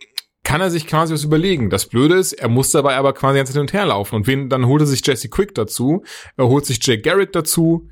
[0.44, 1.68] kann er sich quasi was überlegen.
[1.68, 4.14] Das Blöde ist, er muss dabei aber quasi ganz hin und her laufen.
[4.16, 6.04] Und wen, dann holt er sich Jesse Quick dazu,
[6.36, 7.88] er holt sich Jake Garrick dazu,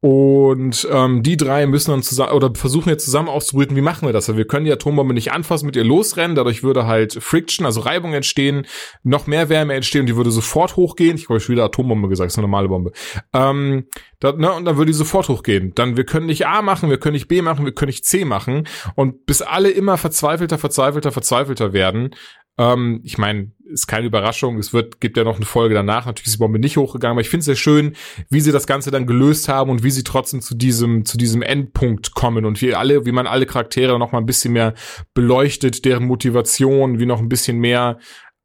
[0.00, 4.12] und ähm, die drei müssen dann zusammen oder versuchen jetzt zusammen auszubrüten, wie machen wir
[4.12, 4.34] das?
[4.34, 8.14] Wir können die Atombombe nicht anfassen, mit ihr losrennen, dadurch würde halt Friction, also Reibung
[8.14, 8.66] entstehen,
[9.02, 11.16] noch mehr Wärme entstehen und die würde sofort hochgehen.
[11.16, 12.92] Ich habe schon wieder Atombombe gesagt, ist eine normale Bombe.
[13.32, 13.86] Ähm,
[14.20, 15.72] da, ne, und dann würde die sofort hochgehen.
[15.74, 18.24] Dann, wir können nicht A machen, wir können nicht B machen, wir können nicht C
[18.24, 18.68] machen.
[18.94, 22.14] Und bis alle immer verzweifelter, verzweifelter, verzweifelter werden,
[22.58, 24.58] ähm, ich meine, ist keine Überraschung.
[24.58, 26.06] Es wird, gibt ja noch eine Folge danach.
[26.06, 27.94] Natürlich ist die Bombe nicht hochgegangen, aber ich finde es sehr schön,
[28.30, 31.42] wie sie das Ganze dann gelöst haben und wie sie trotzdem zu diesem, zu diesem
[31.42, 34.74] Endpunkt kommen und wie alle, wie man alle Charaktere noch mal ein bisschen mehr
[35.14, 37.98] beleuchtet, deren Motivation, wie noch ein bisschen mehr,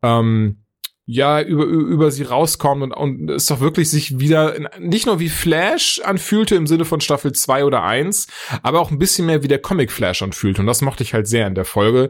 [0.03, 0.62] ähm,
[1.05, 5.27] ja, über, über sie rauskommt und, und es doch wirklich sich wieder nicht nur wie
[5.27, 8.27] Flash anfühlte im Sinne von Staffel 2 oder 1,
[8.61, 10.61] aber auch ein bisschen mehr wie der Comic Flash anfühlte.
[10.61, 12.07] Und das mochte ich halt sehr in der Folge.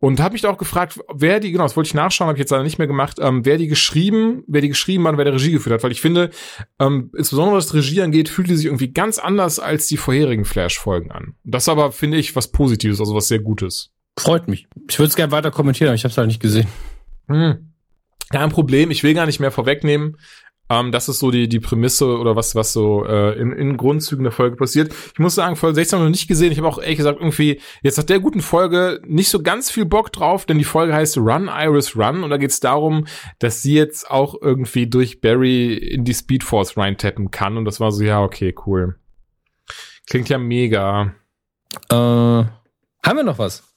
[0.00, 2.40] Und habe mich da auch gefragt, wer die, genau, das wollte ich nachschauen, habe ich
[2.40, 5.34] jetzt leider nicht mehr gemacht, ähm, wer die geschrieben, wer die geschrieben hat, wer der
[5.34, 5.84] Regie geführt hat.
[5.84, 6.30] Weil ich finde,
[6.80, 11.12] ähm, insbesondere was Regie angeht, fühlt die sich irgendwie ganz anders als die vorherigen Flash-Folgen
[11.12, 11.36] an.
[11.44, 13.92] Das aber, finde ich, was Positives, also was sehr Gutes.
[14.18, 14.66] Freut mich.
[14.88, 16.66] Ich würde es gerne weiter kommentieren, aber ich habe es halt nicht gesehen.
[17.28, 17.71] Hm.
[18.32, 20.16] Kein Problem, ich will gar nicht mehr vorwegnehmen.
[20.72, 24.24] Ähm, das ist so die, die Prämisse oder was, was so äh, in, in Grundzügen
[24.24, 24.92] der Folge passiert.
[25.12, 26.50] Ich muss sagen, Folge 16 habe ich noch nicht gesehen.
[26.50, 29.84] Ich habe auch ehrlich gesagt irgendwie jetzt nach der guten Folge nicht so ganz viel
[29.84, 33.06] Bock drauf, denn die Folge heißt Run, Iris, Run und da geht es darum,
[33.38, 37.92] dass sie jetzt auch irgendwie durch Barry in die Speedforce reintappen kann und das war
[37.92, 38.96] so, ja, okay, cool.
[40.08, 41.14] Klingt ja mega.
[41.90, 43.71] Äh, haben wir noch was?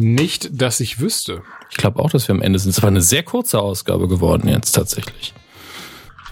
[0.00, 1.42] Nicht, dass ich wüsste.
[1.72, 2.70] Ich glaube auch, dass wir am Ende sind.
[2.70, 5.34] Es war eine sehr kurze Ausgabe geworden jetzt tatsächlich.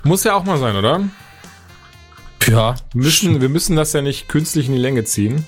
[0.05, 1.03] Muss ja auch mal sein, oder?
[2.47, 2.77] Ja.
[2.95, 5.45] Müssen, wir müssen das ja nicht künstlich in die Länge ziehen.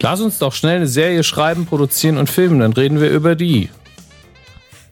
[0.00, 3.68] Lass uns doch schnell eine Serie schreiben, produzieren und filmen, dann reden wir über die.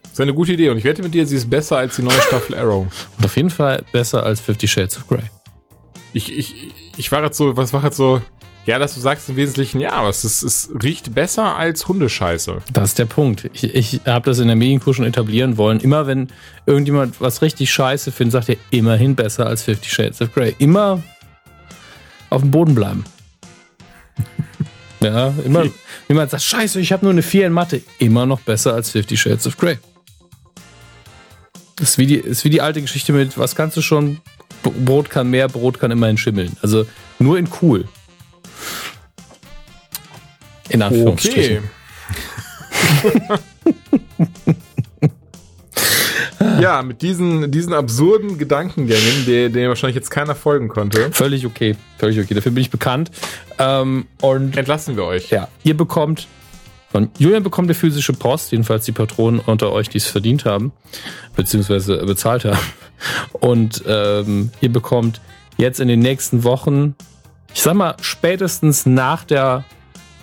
[0.02, 2.02] Das ist eine gute Idee und ich wette mit dir, sie ist besser als die
[2.02, 2.88] neue Staffel Arrow.
[3.18, 5.22] Und auf jeden Fall besser als Fifty Shades of Grey.
[6.12, 6.54] Ich, ich,
[6.96, 8.20] ich war jetzt so, was war jetzt so,
[8.64, 12.58] ja, dass du sagst im Wesentlichen, ja, aber es, ist, es riecht besser als Hundescheiße.
[12.72, 13.50] Das ist der Punkt.
[13.52, 15.80] Ich, ich habe das in der Medienkuh schon etablieren wollen.
[15.80, 16.28] Immer wenn
[16.64, 20.54] irgendjemand was richtig scheiße findet, sagt er immerhin besser als Fifty Shades of Grey.
[20.58, 21.02] Immer
[22.30, 23.04] auf dem Boden bleiben.
[25.00, 25.60] ja, immer.
[25.60, 25.72] Okay.
[26.08, 27.82] Jemand sagt, scheiße, ich habe nur eine 4 in Mathe.
[27.98, 29.78] Immer noch besser als Fifty Shades of Grey.
[31.76, 34.20] Das ist wie die, ist wie die alte Geschichte mit, was kannst du schon?
[34.62, 36.56] Brot kann mehr, Brot kann immerhin schimmeln.
[36.62, 36.86] Also
[37.18, 37.88] nur in cool.
[40.68, 41.70] In Anführungsstrichen.
[43.04, 43.20] Okay.
[46.60, 51.10] ja, mit diesen, diesen absurden Gedankengängen, denen wahrscheinlich jetzt keiner folgen konnte.
[51.12, 51.76] Völlig okay.
[51.98, 52.34] Völlig okay.
[52.34, 53.10] Dafür bin ich bekannt.
[53.58, 55.30] Ähm, und entlassen wir euch.
[55.30, 56.26] Ja, ihr bekommt
[56.92, 60.72] von Julian bekommt ihr physische Post, jedenfalls die Patronen unter euch, die es verdient haben,
[61.34, 62.58] beziehungsweise bezahlt haben.
[63.32, 65.22] Und ähm, ihr bekommt
[65.56, 66.94] jetzt in den nächsten Wochen,
[67.54, 69.64] ich sag mal, spätestens nach der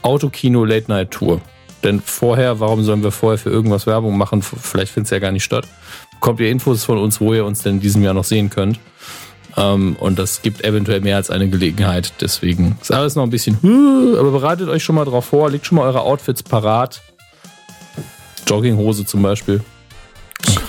[0.02, 1.42] Autokino Late Night Tour.
[1.84, 4.42] Denn vorher, warum sollen wir vorher für irgendwas Werbung machen?
[4.42, 5.68] Vielleicht findet es ja gar nicht statt.
[6.12, 8.80] Bekommt ihr Infos von uns, wo ihr uns denn in diesem Jahr noch sehen könnt.
[9.56, 12.14] Ähm, und das gibt eventuell mehr als eine Gelegenheit.
[12.22, 13.58] Deswegen ist alles noch ein bisschen,
[14.20, 17.02] aber bereitet euch schon mal drauf vor, legt schon mal eure Outfits parat.
[18.48, 19.64] Jogginghose zum Beispiel.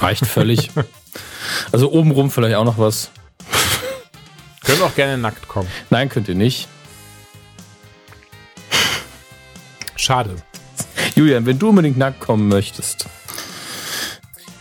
[0.01, 0.71] Reicht völlig.
[1.73, 3.11] also obenrum vielleicht auch noch was.
[4.65, 5.69] Könnt auch gerne nackt kommen.
[5.91, 6.69] Nein, könnt ihr nicht.
[9.97, 10.37] Schade.
[11.15, 13.07] Julian, wenn du unbedingt nackt kommen möchtest.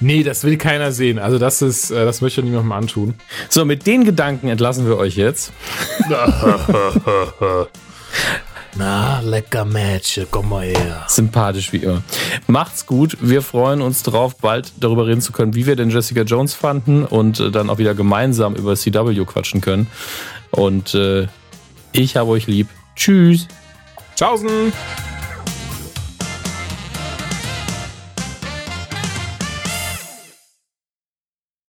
[0.01, 1.19] Nee, das will keiner sehen.
[1.19, 3.15] Also das ist, äh, das möchte ich niemandem antun.
[3.49, 5.51] So, mit den Gedanken entlassen wir euch jetzt.
[8.75, 11.05] Na, lecker Mädchen, komm mal her.
[11.07, 12.03] Sympathisch wie immer.
[12.47, 13.17] Macht's gut.
[13.19, 17.03] Wir freuen uns drauf, bald darüber reden zu können, wie wir denn Jessica Jones fanden
[17.03, 19.87] und äh, dann auch wieder gemeinsam über CW quatschen können.
[20.51, 21.27] Und äh,
[21.91, 22.67] ich habe euch lieb.
[22.95, 23.47] Tschüss.
[24.15, 24.73] Tschaußen.